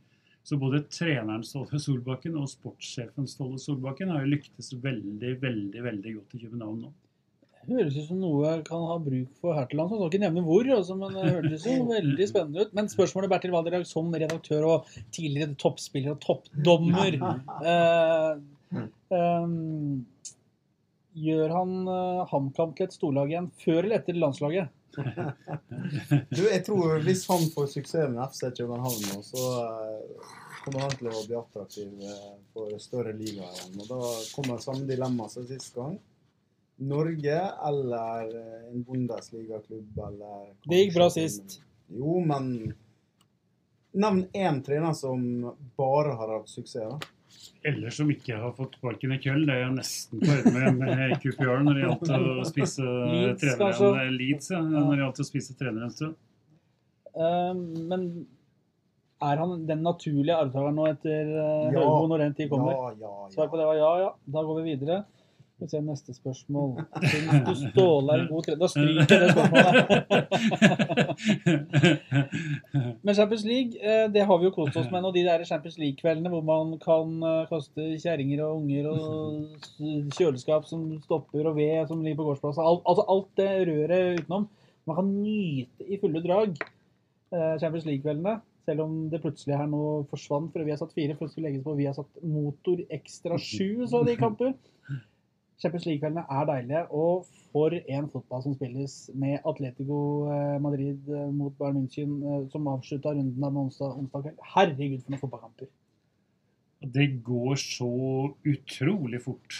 [0.48, 6.14] Så både treneren Ståle Solbakken og sportssjefen Ståle Solbakken har jo lyktes veldig, veldig, veldig
[6.16, 6.94] godt i København nå.
[7.68, 9.92] Høres ut som noe jeg kan ha bruk for her til lands.
[9.94, 12.74] Jeg skal ikke nevne hvor, altså, men det høres jo veldig spennende ut.
[12.78, 17.20] Men spørsmålet Bertil Valderhaug som redaktør og tidligere toppspiller og toppdommer
[17.74, 18.34] eh,
[19.20, 19.56] eh,
[21.20, 24.76] Gjør han eh, HamKam til et storlag igjen før eller etter landslaget?
[26.34, 30.30] Du, jeg tror hvis han får suksess med FC København nå, så eh,
[30.64, 33.78] kommer han til å bli attraktiv eh, for større ligaer igjen.
[33.84, 34.00] Og da
[34.36, 35.98] kommer samme dilemma som sist gang.
[36.80, 41.60] Norge eller eh, en Bundesliga-klubb eller Det gikk bra sist.
[41.92, 42.54] Jo, men
[44.00, 45.22] Nevn én trener som
[45.80, 47.00] bare har hatt suksess, da.
[47.66, 49.46] Eller som ikke har fått sparken i køll.
[49.48, 53.42] Det er jeg nesten på høyde med, med QPR når det gjaldt å spise Leeds,
[53.42, 53.62] treneren.
[53.64, 54.10] kanskje?
[54.16, 56.20] Leeds, ja, når det gjaldt å spise treneren en stund.
[57.18, 57.54] Uh,
[57.90, 58.06] men
[59.26, 61.86] er han den naturlige arvtakeren nå etter uh, Ja.
[62.14, 62.76] Når den tid kommer?
[62.78, 63.32] Ja, ja, ja.
[63.34, 64.12] Svar på det var ja, ja.
[64.38, 65.02] Da går vi videre.
[65.60, 66.70] Skal vi se neste spørsmål.
[67.12, 68.60] Syns du Ståle er en god trener?
[68.62, 69.74] Da stryker jeg det spørsmålet.
[73.04, 75.12] Men Champions League, eh, det har vi jo kost oss med nå.
[75.12, 79.68] De der Champions League-kveldene hvor man kan eh, kaste kjerringer og unger og
[80.16, 82.64] kjøleskap som stopper og ved som ligger på gårdsplassen.
[82.64, 84.48] Alt, altså alt det røret utenom.
[84.88, 88.40] Man kan nyte i fulle drag eh, Champions League-kveldene.
[88.64, 91.52] Selv om det plutselig her nå forsvant fra vi har satt fire, for det skulle
[91.52, 94.56] legges på vi har satt motor ekstra sju, så de kamper.
[95.60, 100.00] Champions League-kveldene er deilige, og for en fotball som spilles med Atletico
[100.32, 104.42] eh, Madrid eh, mot Bayern München, eh, som avslutta runden av onsdag, onsdag kveld.
[104.54, 105.72] Herregud, for noen fotballkamper.
[106.96, 107.92] Det går så
[108.48, 109.58] utrolig fort.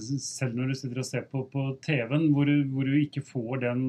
[0.00, 3.82] Selv når du sitter og ser på, på TV-en, hvor, hvor du ikke får den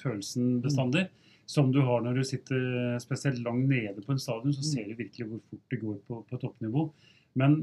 [0.00, 1.04] følelsen bestandig.
[1.46, 4.98] Som du har når du sitter spesielt langt nede på en stadion, så ser du
[4.98, 6.88] virkelig hvor fort det går på, på toppnivå.
[7.38, 7.60] Men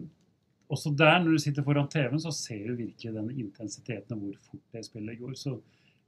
[0.73, 4.39] også der, når du sitter foran TV-en, så ser du virkelig den intensiteten og hvor
[4.49, 5.36] fort det spillet går.
[5.39, 5.56] Så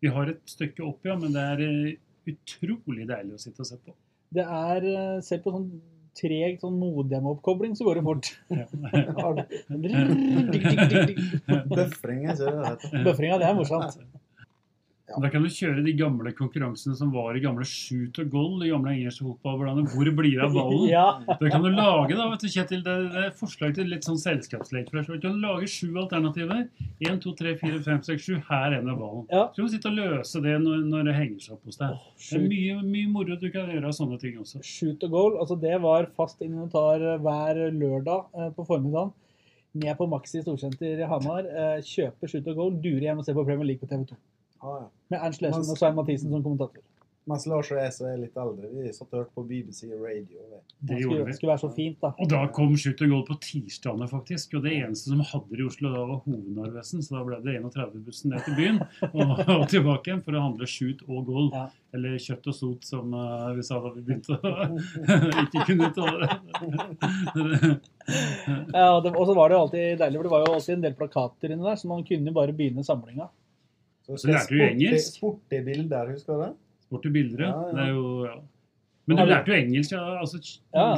[0.04, 1.94] vi har et stykke opp, ja, men det er eh,
[2.32, 3.96] utrolig deilig å sitte og se på.
[4.36, 5.70] Det er eh, Selv på sånn
[6.20, 8.26] treg sånn modem-oppkobling så går det fort.
[11.70, 13.04] Bøfringa, ser du det det heter.
[13.08, 13.94] Bøfringa, det er morsomt.
[15.10, 18.70] Da kan du kjøre de gamle konkurransene som var i gamle shoot og goal i
[18.70, 19.90] gamle engelske fotballbladene.
[19.90, 20.84] Hvor blir det av ballen?
[20.94, 21.06] Ja.
[21.28, 24.20] Da kan du lage da, vet du, Kjetil, det, det er forslag til litt sånn
[24.22, 24.92] selskapslek.
[24.94, 26.68] Du kan lage sju alternativer.
[27.02, 28.38] 1, 2, 3, 4, 5, 6, 7.
[28.52, 29.26] Her ender ballen.
[29.34, 29.48] Ja.
[29.50, 31.98] Så kan du sitte og løse det når, når det henger seg opp hos deg.
[32.30, 34.62] Det er mye, mye moro du kan gjøre av sånne ting også.
[34.66, 39.16] shoot og goal, altså det var fast inventar eh, hver lørdag eh, på formiddagen.
[39.80, 41.46] Ned på Maxi Storsenter i Hamar.
[41.46, 44.18] eh, Kjøpe shoot og goal, dure hjem og se på Premier League på TV 2.
[44.60, 44.88] Ah, ja.
[45.08, 46.84] Med Ernst Lesen og Svein Mathisen som kommentator.
[47.30, 50.40] Mens Lars og jeg så er litt eldre, vi satt og hørte på BBC Radio.
[50.50, 51.34] Det Det skulle, vi.
[51.38, 52.10] skulle være så fint, da.
[52.18, 54.56] Og da kom Shoot and Goal på tirsdagene, faktisk.
[54.58, 57.04] Og det eneste som hadde det i Oslo, da var Hovednarvesen.
[57.06, 58.80] Så da ble det 31-bussen ned til byen
[59.12, 61.52] og, og tilbake igjen for å handle shoot og goal.
[61.54, 61.68] Ja.
[61.94, 64.40] Eller kjøtt og sot, som uh, vi sa da vi begynte å
[65.44, 66.32] ikke kunne uttale det.
[68.74, 70.98] Ja, og så var det jo alltid deilig, for det var jo alltid en del
[70.98, 73.30] plakater inni der, så man kunne jo bare begynne samlinga.
[74.10, 75.18] Så Så lærte du engelsk?
[75.20, 76.54] Sporty bilder, husker du det?
[76.88, 77.52] Sporty bilder, ja.
[77.52, 77.76] Ja, ja.
[77.76, 78.38] Det er jo, ja.
[79.10, 80.04] Men du lærte jo engelsk, ja.
[80.20, 80.40] Altså,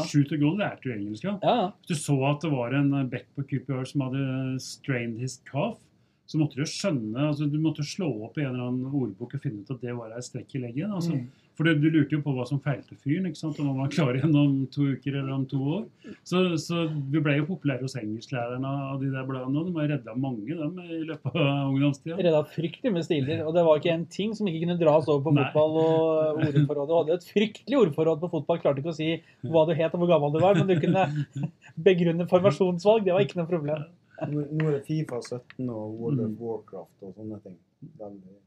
[0.07, 1.37] Shoot the goal lærte du engelsk, ja.
[1.43, 1.69] Ja, ja.
[1.79, 5.79] Hvis du så at det var en back på QPR som hadde strained his calf,
[6.27, 9.33] så måtte du jo skjønne altså Du måtte slå opp i en eller annen ordbok
[9.35, 10.93] og finne ut at det var ei strekk i leggen.
[10.95, 11.17] Altså.
[11.17, 11.27] Mm.
[11.59, 13.59] For du, du lurte jo på hva som feilte fyren, ikke sant?
[13.59, 15.83] om han var klar igjen om to uker eller om to år.
[16.27, 19.65] Så, så vi ble jo populære hos engelsklærerne av de der bladene.
[19.67, 22.17] De har redda mange dem i løpet av ungdomstida.
[22.21, 23.43] Redda fryktelig med stiler.
[23.45, 25.47] Og det var ikke en ting som ikke kunne dras over på Nei.
[25.51, 26.89] fotball og ordforrådet.
[26.91, 28.61] Du hadde et fryktelig ordforråd på fotball.
[28.63, 29.11] Klarte ikke å si
[29.51, 31.07] hva du het og hvor gammel du var, men du kunne
[31.89, 33.05] begrunne formasjonsvalg.
[33.05, 33.89] Det var ikke noe problem.
[34.21, 37.59] Nå er det Fifa 17 og World of Warcraft og sånne ting.
[38.01, 38.40] Veldig.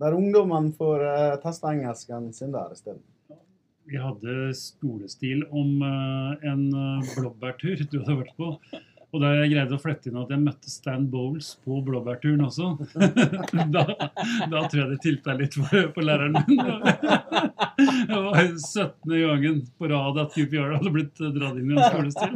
[0.00, 3.02] Der ungdommen får uh, teste engelsken sin der isteden.
[3.90, 8.52] Vi hadde skolestil om uh, en uh, blåbærtur du hadde vært på.
[9.10, 12.66] Og da jeg greide å flette inn at jeg møtte Stan Bowles på blåbærturen også,
[13.74, 13.82] da,
[14.52, 16.60] da tror jeg det tilta litt for, for læreren min.
[17.80, 18.92] Det var 17.
[19.08, 22.34] gangen på rad at QPR hadde blitt dratt inn i en skolestil.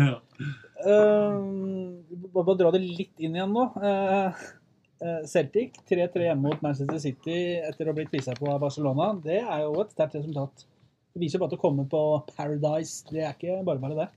[0.00, 0.16] Ja.
[0.84, 0.96] Ja.
[1.34, 2.00] Uh,
[2.34, 3.66] bare dra det litt inn igjen nå.
[3.82, 4.42] Eh,
[5.02, 9.12] eh, Celtic 3-3 hjemme mot Manchester City etter å ha blitt pissa på av Barcelona.
[9.24, 10.64] Det er jo et sterkt resultat.
[11.10, 12.02] Det viser jo bare at å komme på
[12.36, 14.08] Paradise, det er ikke bare bare det.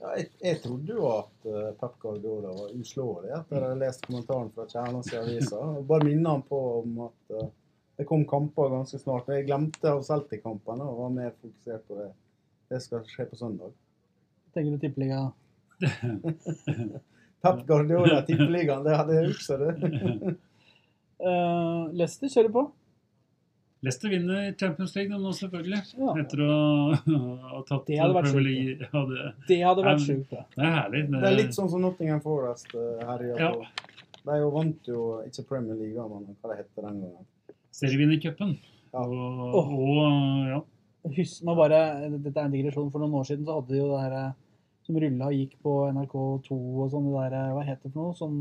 [0.00, 1.48] Ja, jeg, jeg trodde jo at
[1.80, 5.58] Pep Guardiola var uslåelig etter å ha lest kommentaren fra Kjernas i avisa.
[5.90, 7.34] Bare minne han på om at
[7.98, 9.28] det kom kamper ganske snart.
[9.28, 12.08] Jeg glemte av Celtic-kampene og var mer fokusert på det.
[12.70, 13.74] Det skal skje på søndag.
[14.54, 15.26] Tenker du tippeliga
[17.42, 19.70] Pep Guardiola Tippeligaen, det hadde jeg huska det.
[21.24, 22.64] uh, Leicester kjører på.
[23.80, 25.78] Leicester vinner Champions League nå, selvfølgelig.
[25.96, 26.14] Ja.
[26.20, 26.56] Etter å
[27.00, 30.34] ha tatt Det hadde vært sjukt, Ja, det, Det hadde vært Um, sjukt.
[30.34, 30.42] det.
[30.58, 31.00] det er herlig.
[31.14, 33.54] Det er litt sånn som Nottingham Forest uh, herja Ja.
[33.56, 33.64] på.
[34.20, 37.24] De jo vant jo ikke Premier League, men hva det heter den gangen.
[37.72, 38.52] serievinnercupen.
[38.92, 39.06] Ja.
[39.06, 40.60] Og, og ja.
[41.16, 41.80] Husk meg bare,
[42.20, 42.90] Dette er en digresjon.
[42.92, 44.32] For noen år siden så hadde de jo det her eh,
[44.90, 47.06] som rulla og gikk på NRK2 og sånn.
[47.06, 48.14] det der, eh, Hva heter det for noe?
[48.18, 48.32] Som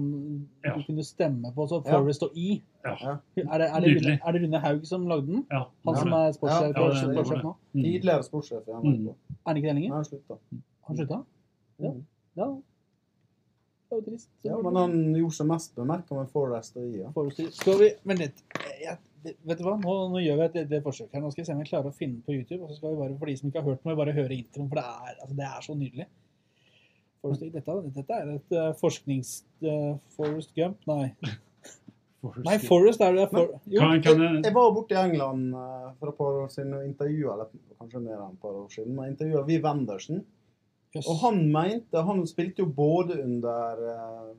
[0.65, 0.73] Ja.
[0.75, 1.67] du kunne stemme på.
[1.69, 1.97] Så Ja.
[1.99, 2.61] Forest og E.
[2.85, 2.95] ja.
[3.01, 3.17] Ja.
[3.37, 5.45] Er det, er, det Rune, er det Rune Haug som lagde den?
[5.51, 7.55] ja Han som er sportssjef Ja, ja, nå?
[7.75, 7.83] Mm.
[7.83, 8.97] Tidligere sportssjef i NRK.
[8.99, 9.07] Mm.
[9.09, 9.15] Er
[9.47, 9.89] han ikke det lenger?
[9.89, 10.37] Nei, han slutta.
[10.87, 11.25] Han slutta?
[11.79, 11.93] Ja.
[12.35, 12.49] Ja.
[13.89, 14.29] Det var trist.
[14.45, 17.09] Ja, men han gjorde seg mest bemerka med Forest og ja.
[17.15, 17.51] Forest og E.
[17.57, 18.43] Skal vi Vent litt.
[18.83, 18.97] Jeg,
[19.49, 19.73] vet du hva?
[19.81, 21.23] Nå, nå gjør vi et, det forsøket her.
[21.25, 22.61] Nå skal vi se om vi klarer å finne på YouTube.
[22.63, 24.37] Og så skal vi bare, for de som ikke har hørt, må vi bare høre
[24.37, 26.07] introen, for det er, altså, det er så nydelig.
[27.19, 29.39] E, dette, dette er et uh, forsknings...
[29.63, 30.81] Uh, Forest Gump?
[30.89, 31.11] Nei.
[32.47, 33.29] Nei, Forest er det.
[33.31, 33.79] For, jo.
[33.79, 36.83] Kan, kan Jeg, jeg, var borte i England uh, for et par år siden og
[36.87, 40.25] intervjua eller kanskje mer enn et par år siden, men intervjua Viv Andersen.
[40.95, 41.05] Yes.
[41.05, 44.31] Og han mente Han spilte jo både under uh,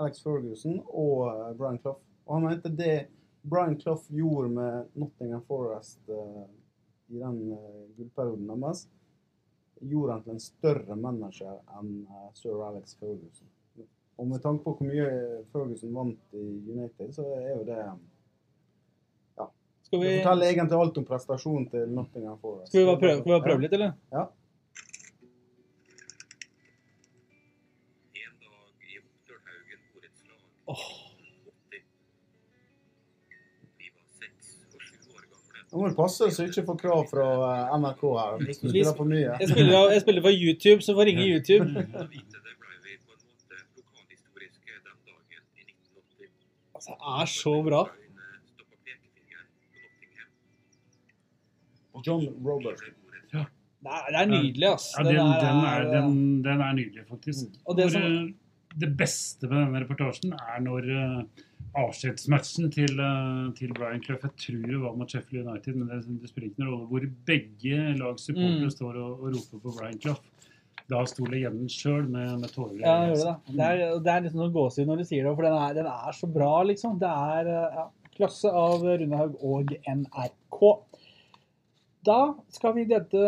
[0.00, 2.00] Alex Ferguson og eh, Brian Clough.
[2.26, 2.94] Og han mente det
[3.42, 6.46] Brian Clough gjorde med Nottingham Forest eh,
[7.10, 8.84] i den uh, gullperioden deres,
[9.80, 13.48] gjorde han til en større manager enn eh, sir Alex Ferguson.
[14.20, 15.06] Og med tanke på hvor mye
[15.52, 17.82] Ferguson vant i United, så er jo det
[19.90, 22.68] Skal vi, Det forteller egentlig alt om prestasjonen til Nottingham Forest.
[22.68, 23.96] skal vi bare prøve, skal vi bare prøve litt, eller?
[24.12, 24.22] Ja.
[28.20, 30.38] En dag i Oppdølhaugen borettslag
[30.76, 30.84] Åh.
[30.84, 30.99] 80.
[35.70, 38.32] Nå må du passe så du ikke får krav fra eh, NRK her.
[38.42, 39.36] Hvis du spiller for mye.
[39.38, 41.66] Jeg spiller, jeg spiller for YouTube, så får ringe YouTube.
[41.70, 42.36] På 1980.
[46.74, 47.82] Altså, det er så bra.
[51.92, 52.06] På Nottingham.
[52.06, 52.80] John Robert.
[53.34, 53.44] Ja.
[53.80, 54.90] Det er, det er nydelig, altså.
[55.00, 57.46] ja, den, den, er, eh, den, den er nydelig, faktisk.
[57.66, 58.34] Og det som- eh,
[58.78, 61.46] det beste med denne reportasjen er når uh,
[61.80, 66.00] avskjedsmatchen til, uh, til Brian Clough Jeg tror det var mot Sheffield United, men det,
[66.22, 66.86] det spiller ingen rolle.
[66.90, 68.74] Hvor begge lags supportere Mm.
[68.76, 70.20] står og, og roper på Brian Clough.
[70.90, 73.54] Da sto legenden sjøl med, med tårer Ja, jeg gjør det.
[73.54, 75.86] Det er, det er liksom noe gåsehud når du sier det, for den er, den
[75.90, 76.96] er så bra, liksom.
[76.98, 77.84] Det er eh, ja,
[78.16, 80.58] klasse av Rune Haug og NRK.
[82.06, 83.22] Da skal vi dette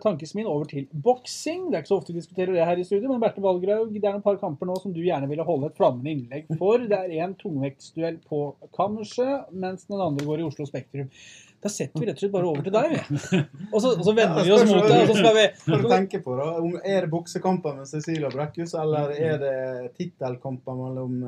[0.00, 1.66] tankesmien over til boksing.
[1.68, 4.00] Det er ikke så ofte vi diskuterer det her i studio, men Berthe Valgraug, det
[4.00, 6.80] er noen par kamper nå som du gjerne ville holde et flammende innlegg for.
[6.88, 8.38] Det er en tungvektsduell på
[8.76, 11.10] Kammerset, mens den andre går i Oslo Spektrum.
[11.64, 12.96] Da setter vi rett og slett bare over til deg.
[13.72, 15.86] Og så, og så vender vi oss mot deg, og så skal vi Hva du
[15.92, 16.48] tenker på da?
[16.80, 19.54] Er det boksekamper med Cecilia Brekkhus, eller er det
[20.00, 21.20] tittelkamper mellom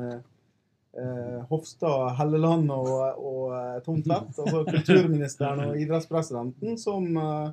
[0.97, 4.39] eh, eh, Hofstad Helleland og, og eh, Tom Tvedt?
[4.43, 7.51] Altså kulturministeren og idrettspresidenten som eh,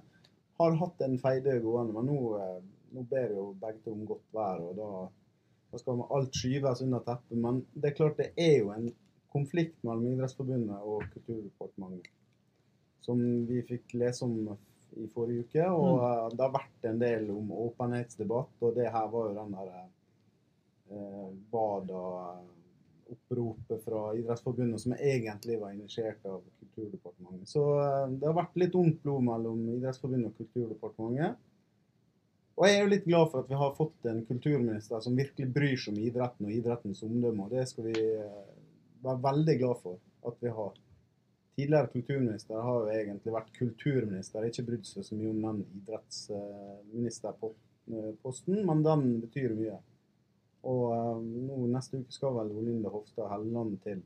[0.60, 1.94] har hatt en feide gående.
[1.96, 2.58] Men nå, eh,
[2.94, 4.90] nå ber jo begge to om godt vær, og da,
[5.72, 7.38] da skal alt skyves under teppet.
[7.46, 8.90] Men det er klart det er jo en
[9.34, 12.12] konflikt mellom Idrettsforbundet og Kulturdepartementet
[13.04, 14.36] som vi fikk lese om
[14.96, 15.64] i forrige uke.
[15.68, 16.04] Og Mm.
[16.06, 19.72] eh, det har vært en del om åpenhetsdebatt, og det her var jo den der
[20.90, 21.28] eh,
[23.04, 27.48] Bada-oppropet fra Idrettsforbundet som egentlig var initiert av Kulturdepartementet.
[27.48, 31.36] Så eh, det har vært litt ondt blod mellom Idrettsforbundet og Kulturdepartementet.
[32.54, 35.48] Og jeg er jo litt glad for at vi har fått en kulturminister som virkelig
[35.50, 38.46] bryr seg om idretten og idrettens omdømme, og det skal vi eh,
[39.02, 39.98] være veldig glad for
[40.30, 40.72] at vi har.
[41.54, 48.56] Tidligere kulturminister har jo egentlig vært kulturminister, ikke brydd seg så mye om den idrettsministerposten,
[48.66, 49.76] men den betyr mye.
[50.64, 54.02] Og eh, nå neste uke skal vel Olinda Hofstad Helleland til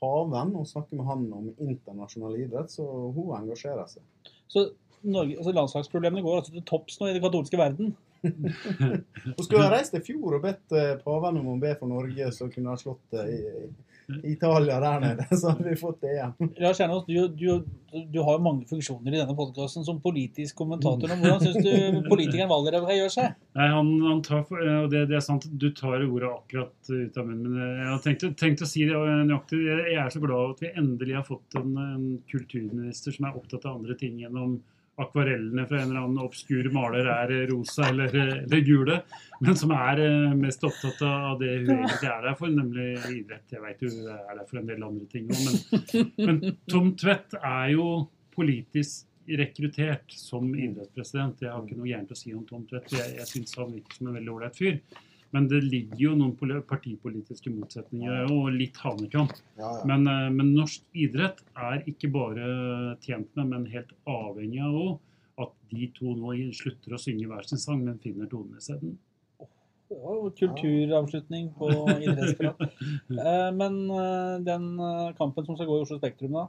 [0.00, 4.04] Haven og snakke med han om internasjonal idrett, så hun engasjerer seg.
[4.52, 4.68] Så
[5.06, 7.94] Norge, altså landslagsproblemene går altså til topps nå i den katolske verden.
[8.26, 12.30] Hun skulle ha reist i fjor og bedt eh, paven om å be for Norge,
[12.34, 13.95] så kunne ha slått det i, i
[14.34, 15.26] Italia der nede.
[15.36, 16.32] Så har vi fått det igjen.
[16.62, 21.10] Ja, Kjernos, du, du, du har jo mange funksjoner i denne podkasten som politisk kommentator.
[21.10, 23.34] Hvordan syns du politikeren Valderhaug gjør seg?
[23.58, 26.92] Nei, han, han tar for, eh, og det, det er sant, Du tar ordet akkurat
[26.92, 27.50] ut av munnen.
[27.56, 29.62] Men jeg har tenkt, tenkt å si det nøyaktig.
[29.66, 33.66] Jeg er så glad at vi endelig har fått en, en kulturminister som er opptatt
[33.66, 34.56] av andre ting enn om
[34.96, 39.00] akvarellene fra en eller annen obskur maler er rosa eller, eller gule,
[39.44, 43.44] men som er eh, mest opptatt av det hun egentlig er der for, nemlig idrett.
[43.52, 47.36] Jeg vet hun er der for en del andre ting òg, men, men Tom Tvedt
[47.42, 47.90] er jo
[48.36, 51.42] politisk rekruttert som idrettspresident.
[51.42, 52.92] Jeg har ikke noe gærent å si om Tom Tvedt.
[52.94, 54.80] Jeg, jeg syns han virker som en veldig ålreit fyr.
[55.34, 59.34] Men det ligger jo noen partipolitiske motsetninger og litt hanekamp.
[59.58, 59.86] Ja, ja.
[59.88, 62.46] Men, eh, men norsk idrett er ikke bare
[63.04, 64.94] tjent med, men helt avhengig av òg
[65.46, 68.96] at de to nå slutter å synge hver sin sang, men finner tonene isteden.
[69.86, 71.68] Det var jo kulturavslutning på
[72.06, 72.62] idrettsprat.
[72.62, 74.70] Eh, Men eh, den
[75.18, 76.46] kampen som skal gå i Oslo Spektrum, da?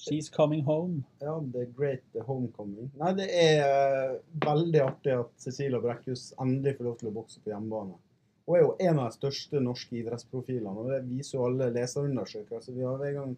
[0.00, 1.02] She's coming home.
[1.18, 2.88] Ja, The Great Homecoming.
[2.96, 4.14] Nei, det er eh,
[4.46, 7.98] veldig artig at Cecilia Brekkhus endelig får lov til å bokse på hjemmebane.
[8.46, 12.78] Hun er jo en av de største norske idrettsprofilene, og det viser jo alle leserundersøkelser.
[12.78, 13.36] Vi har hver gang,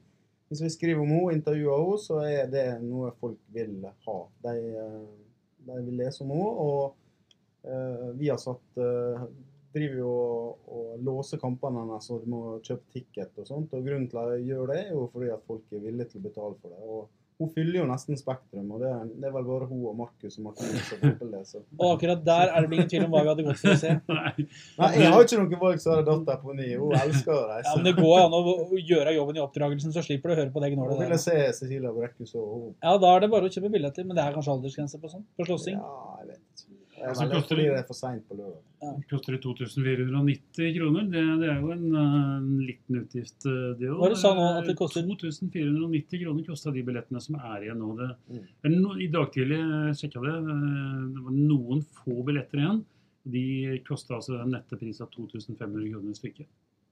[0.53, 3.75] hvis vi skriver om henne, intervjuer henne, så er det noe folk vil
[4.07, 4.17] ha.
[4.47, 5.03] De, eh,
[5.67, 9.27] de vil lese om henne, og uh, vi har satt eh,
[9.75, 13.75] driver jo og, og låser kampene hennes, og du må kjøpe ticket og sånt.
[13.77, 16.23] Og grunnen til at jeg gjør det, er jo fordi at folk er villige til
[16.23, 16.81] å betale for det.
[16.87, 17.11] Og
[17.43, 20.45] hun fyller jo nesten Spektrum, og det, det er vel bare hun og Markus og
[20.45, 21.31] Martinus som får.
[21.49, 21.63] Så.
[21.81, 23.95] Og akkurat der er det ingen tvil om hva vi hadde gått for å se.
[24.13, 24.45] Nei,
[24.79, 26.69] Nei, jeg har ikke noe valg, så har det datter på ni.
[26.79, 27.67] Hun elsker å reise.
[27.67, 28.43] Ja, men Det går an å
[28.79, 31.25] gjøre jobben i oppdragelsen, så slipper du å høre på det Hun gnålet ville der.
[31.25, 32.69] se Cecilia Brekkhus og hun.
[32.85, 35.27] Ja, da er det bare å kjøpe billetter, men det er kanskje aldersgrense på sånn?
[35.35, 35.81] På slåssing?
[35.81, 36.72] Ja, jeg vet ikke.
[37.03, 38.63] Jeg som koster fordi det- er for seint på lørdag.
[39.11, 41.03] koster 2490 kroner.
[41.11, 43.99] Det, det er jo en, eh, en liten utgift, eh, det òg.
[43.99, 45.03] Hva er det du at det koster?
[45.03, 47.97] 2490 kroner kosta de billettene som er igjen nå.
[47.97, 48.47] Det, Mm.
[48.65, 49.61] er no, I dag tidlig
[49.99, 50.35] sjekka det.
[50.35, 52.85] eh, Det var noen få billetter igjen.
[53.29, 56.47] De kosta altså en nettepris av 2500 kroner stykket.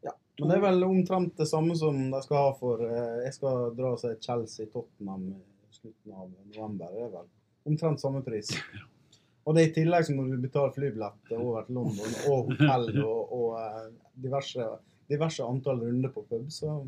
[0.04, 0.10] Ja.
[0.38, 3.74] Men det er vel omtrent det samme som de skal ha for eh, Jeg skal
[3.74, 6.86] dra og se Chelsea-Tottenham i slutten av november.
[6.86, 7.26] Det er vel
[7.66, 8.48] omtrent samme pris.
[9.46, 12.88] Og det er i tillegg så må du betale flybillett over til London og hotell
[13.02, 13.84] og, og eh,
[14.20, 14.66] diverse,
[15.10, 16.50] diverse antall runder på pub.
[16.52, 16.82] Så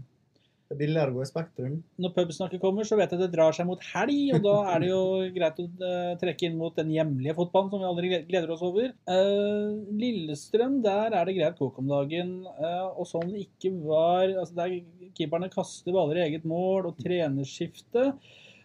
[0.72, 1.72] det er billigere å gå i Spektrum.
[2.00, 4.84] Når pubsnakket kommer, så vet jeg at det drar seg mot helg, og da er
[4.84, 5.00] det jo
[5.34, 8.94] greit å eh, trekke inn mot den hjemlige fotballen som vi aldri gleder oss over.
[9.16, 12.38] Eh, Lillestrøm, der er det greit kok om dagen.
[12.46, 14.78] og som det ikke var altså Der
[15.16, 18.12] keeperne kaster baller i eget mål, og trenerskifte.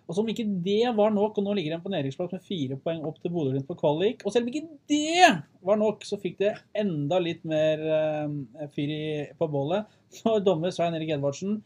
[0.08, 3.04] Og som ikke det var nok, og nå ligger de på nedrykksplass med fire poeng
[3.08, 4.24] opp til Bodø-Glimt på kvalik.
[4.24, 5.32] Og selv om ikke det
[5.68, 8.94] var nok, så fikk det enda litt mer uh, fyr
[9.36, 9.90] på bålet.
[10.24, 11.60] Når dommer Svein Erik Edvardsen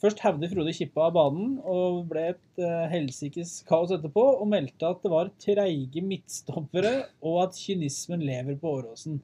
[0.00, 4.90] Først hevde Frode Kippa av banen og ble et uh, helsikes kaos etterpå, og meldte
[4.90, 9.22] at det var treige midtstoppere, og at kynismen lever på Åråsen.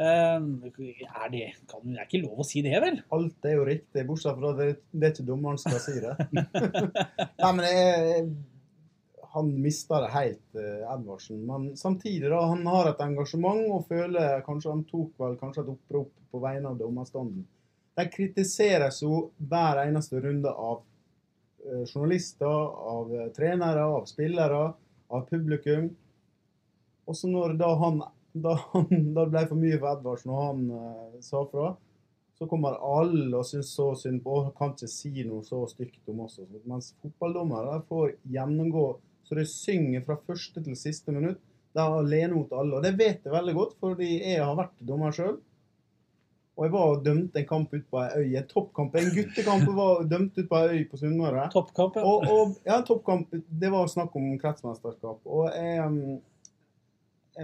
[0.00, 3.02] Eh, er det kan, Det er ikke lov å si det, vel?
[3.12, 6.14] Alt er jo riktig, bortsett fra det, det er ikke dommeren som skal si det.
[7.42, 8.22] Nei, men jeg,
[9.34, 11.42] han mista det helt, eh, Edvardsen.
[11.46, 15.72] Men samtidig, da, han har et engasjement og føler kanskje han tok vel kanskje et
[15.74, 17.44] opprop på vegne av dommerstanden.
[17.98, 20.80] De kritiseres jo hver eneste runde av
[21.66, 24.62] eh, journalister, av eh, trenere, av spillere,
[25.12, 25.90] av publikum.
[27.10, 28.02] Også når da han
[28.46, 28.56] da,
[29.16, 31.74] da ble det for mye for Edvardsen og han eh, sa fra,
[32.38, 36.08] så kommer alle og syns så synd på og kan ikke si noe så stygt
[36.08, 36.38] om oss.
[36.64, 38.86] Mens fotballdommere får gjennomgå
[39.30, 41.38] så de synger fra første til siste minutt.
[41.70, 42.78] De er alene mot alle.
[42.78, 45.36] Og det vet jeg veldig godt, fordi jeg har vært dommer sjøl.
[46.58, 48.32] Og jeg var og dømte en kamp ut på ei øy.
[48.40, 48.96] En toppkamp.
[48.98, 51.46] En guttekamp var dømt ut på ei øy på Sunnmøre.
[51.54, 52.02] Toppkamp, ja.
[52.02, 53.30] Og, og, ja, toppkamp.
[53.62, 55.22] Det var snakk om kretsmesterskap.
[55.24, 56.18] Og jeg,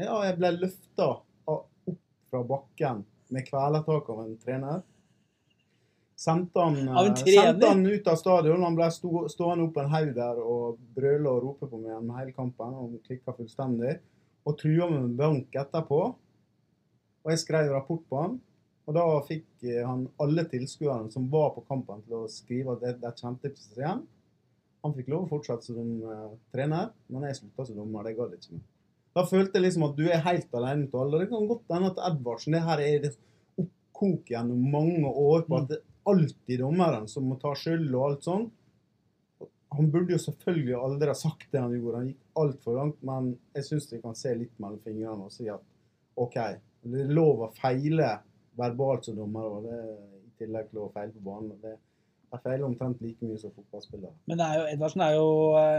[0.04, 1.08] ja, jeg ble løfta
[1.48, 1.96] opp
[2.30, 4.84] fra bakken med kvelertak av en trener.
[6.16, 8.62] Sendte han, eh, sendte han ut av stadion.
[8.62, 12.16] Han ble sto, stående opp en haug der og brøle og rope på meg gjennom
[12.16, 12.74] hele kampen.
[12.74, 13.98] Og klikka fullstendig.
[14.46, 16.02] Og trua meg med bank etterpå.
[17.26, 18.38] Og jeg skrev rapport på han.
[18.86, 22.84] Og da fikk eh, han alle tilskuerne som var på kampen, til å skrive at
[22.84, 24.04] de, de kjente ikke seg igjen.
[24.86, 28.06] Han fikk lov å fortsette som uh, trener, men jeg slutta som dommer.
[28.06, 28.66] Det gadd ikke mer.
[29.16, 31.22] Da følte jeg liksom at du er helt alene til alle.
[31.22, 33.12] Det kan godt hende at Edvardsen det her er det
[33.62, 38.04] oppkok gjennom mange år på at det er alltid dommeren som må ta skyld og
[38.10, 38.46] alt sånn.
[39.76, 42.02] Han burde jo selvfølgelig aldri ha sagt det han gjorde.
[42.02, 43.00] Han gikk altfor langt.
[43.08, 45.64] Men jeg syns vi kan se litt mellom fingrene og si at
[46.20, 46.36] OK,
[46.84, 48.12] det er lov å feile
[48.56, 51.56] verbalt som dommer, og det er i tillegg til å feile på banen.
[51.60, 51.74] Det,
[52.36, 54.12] jeg feiler omtrent like mye som fotballspiller.
[54.30, 55.30] Men det er jo, Edvardsen, er jo,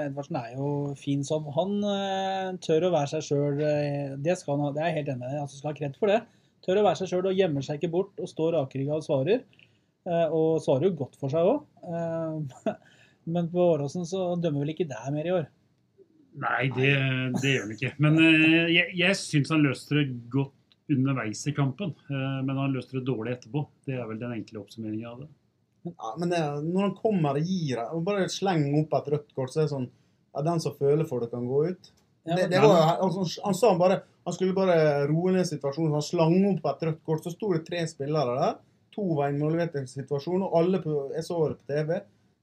[0.08, 1.48] Edvardsen er jo fin sånn.
[1.58, 3.62] Han uh, tør å være seg sjøl.
[4.26, 5.40] Det, skal han ha, det er jeg helt enig i.
[5.40, 6.20] Han skal ha kred for det.
[6.66, 9.46] Tør å være seg sjøl og gjemmer seg ikke bort og står rakrygga og svarer.
[10.08, 11.64] Uh, og svarer jo godt for seg òg.
[13.28, 15.48] Men på Åråsen så dømmer vel ikke deg mer i år?
[16.38, 16.92] Nei, det,
[17.42, 17.94] det gjør han ikke.
[18.04, 21.96] Men eh, jeg, jeg syns han løste det godt underveis i kampen.
[22.08, 23.64] Eh, men han løste det dårlig etterpå.
[23.88, 25.30] Det er vel den enkle oppsummeringen av det.
[25.94, 29.54] Ja, men det, når han kommer og gir og bare slenger opp et rødt kort,
[29.54, 31.92] så er det sånn ja, Den som føler for det, kan gå ut.
[32.28, 35.94] Det, det var, altså, han sa han bare Han skulle bare roe ned situasjonen.
[35.96, 37.24] Han slang opp et rødt kort.
[37.24, 38.58] Så sto det tre spillere der.
[38.98, 41.92] To var involvert i situasjonen, og alle på, jeg så det på TV.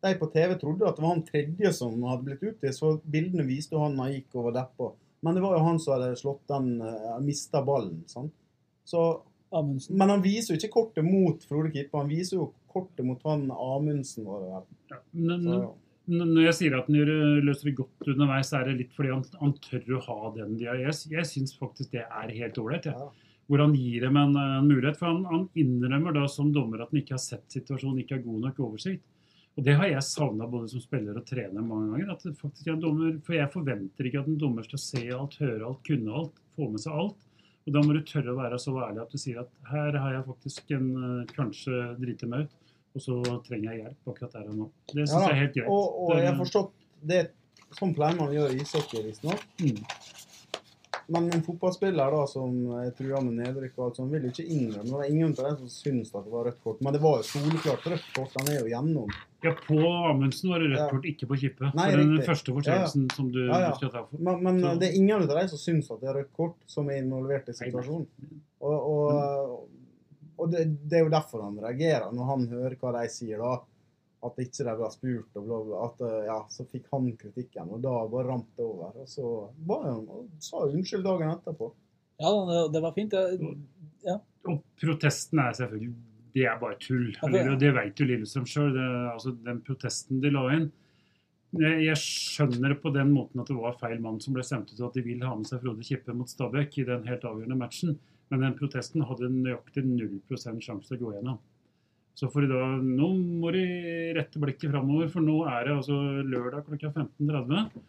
[0.04, 3.46] De på TV trodde at det var han tredje som hadde blitt utvist, så bildene
[3.48, 4.92] viste jo han han gikk over deppa.
[5.24, 8.02] Men det var jo han som hadde slått den uh, Mista ballen.
[8.08, 8.32] sant?
[8.88, 9.04] Så
[9.88, 13.46] men han viser jo ikke kortet mot Frode Kippe, han viser jo kortet mot han
[13.54, 14.26] Amundsen.
[14.28, 14.68] Var det vel.
[14.92, 15.00] Ja.
[15.14, 15.72] Men, Så, ja.
[16.04, 19.22] Når jeg sier at han gjør- løser det godt underveis, er det litt fordi han,
[19.40, 20.58] han tør å ha den.
[20.60, 22.90] Jeg, jeg syns faktisk det er helt ålreit.
[22.90, 23.08] Ja.
[23.48, 24.98] Hvor han gir dem en, en mulighet.
[25.00, 28.26] For han, han innrømmer da som dommer at han ikke har sett situasjonen, ikke har
[28.26, 29.04] god nok oversikt.
[29.56, 32.12] Og det har jeg savna både som spiller og trener mange ganger.
[32.12, 35.62] at faktisk en dommer, For jeg forventer ikke at en dommer skal se alt, høre
[35.68, 37.20] alt, kunne alt, få med seg alt.
[37.64, 40.12] Og da må du tørre å være så ærlig at du sier at her har
[40.18, 42.58] jeg faktisk en eh, kanskje driti meg ut,
[42.94, 44.70] og så trenger jeg hjelp akkurat der og nå.
[44.92, 45.68] Det syns Ja jeg er helt greit.
[45.68, 46.72] Og, og jeg har forstått
[47.14, 47.22] det
[47.74, 49.40] Sånn pleier man å gjøre i ishockey, visstnok.
[49.58, 49.80] Mm.
[51.06, 54.46] Men en fotballspiller da som er trua med nedrykk og alt sånt, vil jo ikke
[54.46, 56.80] innrømme Det var ingen av dem som syntes at det var rødt kort.
[56.86, 58.36] Men det var jo soleklart rødt kort.
[58.38, 59.10] Han er jo gjennom.
[59.44, 60.88] Ja, på Amundsen var det rødt Ja.
[60.94, 61.72] kort, ikke på Kippe.
[61.74, 62.28] Nei, for den riktig.
[62.30, 63.72] første forseelsen som du, Ja, ja.
[63.82, 64.08] ta for.
[64.18, 66.56] Men, men Så- det er ingen av dem som syns at det er rødt kort,
[66.66, 68.06] som er involvert i situasjonen.
[68.60, 69.68] Og, og,
[70.38, 73.54] og det, det er jo derfor han reagerer, når han hører hva de sier da.
[74.24, 75.80] At ikke de ble spurt, og bla, bla.
[75.84, 78.94] At, eh, ja, så fikk han kritikken, og da bare rant det over.
[79.02, 79.32] Og så
[79.68, 81.68] ba han, og sa unnskyld dagen etterpå.
[82.22, 83.12] Ja, det, det var fint.
[84.06, 84.16] Ja.
[84.48, 85.92] Og protesten er selvfølgelig
[86.34, 87.10] Det er bare tull.
[87.20, 88.78] Ja, det- Og det vet jo Lillestrøm sjøl.
[89.12, 90.70] Altså, den protesten de la inn
[91.54, 94.72] jeg jeg skjønner det på den måten at det var feil mann som ble stemt
[94.72, 97.22] ut, og at de vil ha med seg Frode Kippe mot Stabæk i den helt
[97.22, 97.92] avgjørende matchen.
[98.32, 101.42] Men den protesten hadde nøyaktig 0 sjanse til å gå gjennom.
[102.14, 103.08] Så for i dag, Nå
[103.42, 103.64] må de
[104.14, 107.82] rette blikket framover, for nå er det altså lørdag klokka 15.30.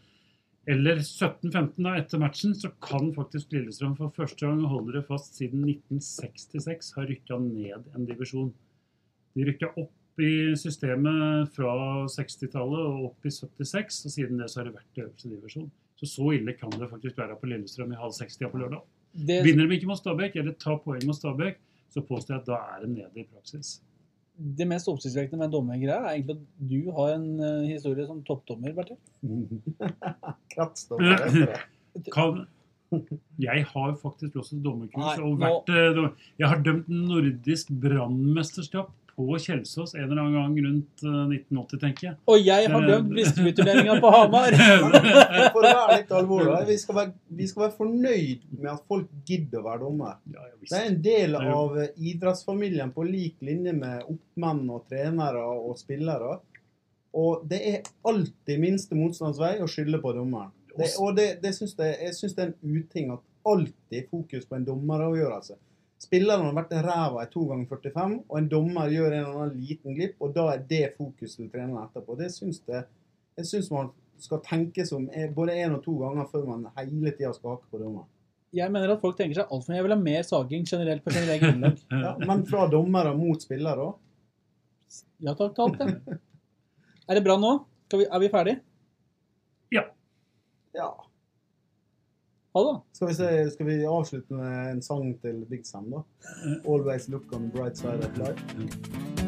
[0.73, 5.37] Eller 17.15 da, etter matchen, så kan faktisk Lillestrøm for første gang holde det fast
[5.37, 8.49] siden 1966 har rykka ned en divisjon.
[9.37, 11.75] De rykka opp i systemet fra
[12.09, 15.69] 60-tallet og opp i 76, og siden det så har det vært i øverste divisjon.
[16.01, 18.81] Så så ille kan det faktisk være på Lillestrøm i halv 60 på lørdag.
[19.15, 21.59] Det, Vinner de ikke mot Stabæk, eller tar poeng mot Stabæk,
[21.93, 23.77] så påstår jeg at da er det nede i praksis.
[24.35, 28.17] det mest oppsiktsvekkende med en dommergreie er egentlig at du har en eh, historie som
[28.27, 28.97] toppdommer, Bertil.
[30.55, 31.61] Kretsdommer.
[32.15, 32.41] Kan,
[33.39, 35.85] jeg har faktisk også dommerkurs Nei, og vært nå...
[35.95, 41.79] dom- Jeg har dømt nordisk brannmesterskap på Kjelsås en eller annen gang rundt eh, 1980,
[41.81, 42.15] tenker jeg.
[42.31, 44.57] Og jeg har dømt brystrevyturneringa på Hamar!
[45.55, 49.13] For å være litt alvorlig, vi skal være, vi skal være fornøyd med at folk
[49.27, 50.17] gidder å være dommer.
[50.33, 50.49] Ja.
[50.65, 55.45] Det er en del Det av eh, idrettsfamilien på lik linje med oppmenn og trenere
[55.55, 56.39] og spillere.
[57.15, 60.51] Og det er alltid minste motstands vei å skylde på dommeren.
[60.75, 64.47] Det, og det, det syns jeg, jeg syns det er en uting at alltid fokus
[64.49, 65.55] på en dommeravgjørelse.
[66.05, 69.61] Spilleren har vært ræva i to ganger 45, og en dommer gjør en eller annen
[69.63, 72.17] liten glipp, og da er det fokuset til treneren etterpå.
[72.19, 72.83] Det syns det,
[73.39, 73.89] jeg syns man
[74.21, 77.71] skal tenke som eh, både én og to ganger før man hele tida skal hake
[77.71, 78.07] på dommeren.
[78.55, 79.79] Jeg mener at folk tenker seg altfor mye.
[79.81, 81.81] Jeg vil ha mer saging generelt på generelt grunnlag.
[82.05, 83.97] Ja, men fra dommere mot spillere òg.
[85.25, 86.19] Ja takk til alt, det.
[87.09, 87.51] Er det bra nå?
[87.95, 88.61] Vi, er vi ferdige?
[89.75, 89.83] Ja.
[90.77, 90.87] Ja.
[92.55, 92.81] Ha det.
[92.95, 96.05] Skal vi, se, skal vi avslutte med en sang til Big Sam, da?
[96.63, 99.24] 'Always Look on the Bright Side of Life'.